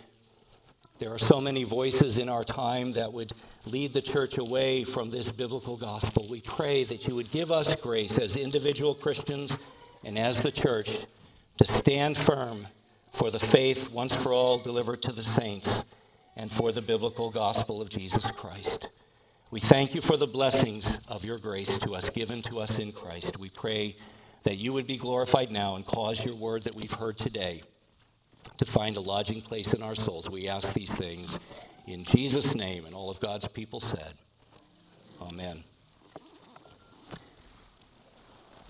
There 1.03 1.13
are 1.13 1.17
so 1.17 1.41
many 1.41 1.65
voices 1.65 2.17
in 2.17 2.29
our 2.29 2.45
time 2.45 2.93
that 2.93 3.11
would 3.11 3.33
lead 3.65 3.91
the 3.91 4.01
church 4.01 4.37
away 4.37 4.85
from 4.85 5.09
this 5.09 5.29
biblical 5.29 5.75
gospel. 5.75 6.25
We 6.29 6.39
pray 6.39 6.85
that 6.85 7.05
you 7.09 7.15
would 7.15 7.29
give 7.29 7.51
us 7.51 7.75
grace 7.75 8.17
as 8.17 8.37
individual 8.37 8.93
Christians 8.93 9.57
and 10.05 10.17
as 10.17 10.41
the 10.41 10.49
church 10.49 11.05
to 11.57 11.65
stand 11.65 12.15
firm 12.15 12.57
for 13.11 13.29
the 13.29 13.37
faith 13.37 13.91
once 13.91 14.15
for 14.15 14.31
all 14.31 14.59
delivered 14.59 15.01
to 15.01 15.11
the 15.11 15.21
saints 15.21 15.83
and 16.37 16.49
for 16.49 16.71
the 16.71 16.81
biblical 16.81 17.29
gospel 17.29 17.81
of 17.81 17.89
Jesus 17.89 18.31
Christ. 18.31 18.87
We 19.51 19.59
thank 19.59 19.95
you 19.95 19.99
for 19.99 20.15
the 20.15 20.25
blessings 20.25 20.99
of 21.09 21.25
your 21.25 21.37
grace 21.37 21.77
to 21.79 21.95
us, 21.95 22.09
given 22.11 22.41
to 22.43 22.59
us 22.59 22.79
in 22.79 22.93
Christ. 22.93 23.37
We 23.37 23.49
pray 23.49 23.97
that 24.43 24.55
you 24.55 24.71
would 24.71 24.87
be 24.87 24.95
glorified 24.95 25.51
now 25.51 25.75
and 25.75 25.85
cause 25.85 26.23
your 26.23 26.35
word 26.35 26.63
that 26.63 26.75
we've 26.75 26.93
heard 26.93 27.17
today 27.17 27.61
to 28.57 28.65
find 28.65 28.95
a 28.97 29.01
lodging 29.01 29.41
place 29.41 29.73
in 29.73 29.81
our 29.81 29.95
souls. 29.95 30.29
We 30.29 30.47
ask 30.47 30.73
these 30.73 30.93
things 30.93 31.39
in 31.87 32.03
Jesus' 32.03 32.55
name, 32.55 32.85
and 32.85 32.93
all 32.93 33.09
of 33.09 33.19
God's 33.19 33.47
people 33.47 33.79
said, 33.79 34.13
Amen. 35.21 35.63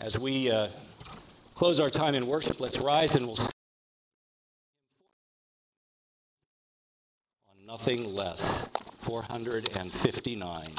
As 0.02 0.20
we 0.20 0.52
uh, 0.52 0.68
close 1.54 1.80
our 1.80 1.90
time 1.90 2.16
in 2.16 2.28
worship, 2.28 2.60
let's 2.60 2.80
rise 2.80 3.16
and 3.16 3.26
we'll. 3.26 3.38
On 7.50 7.66
nothing 7.66 8.14
less. 8.14 8.68
459. 9.00 10.70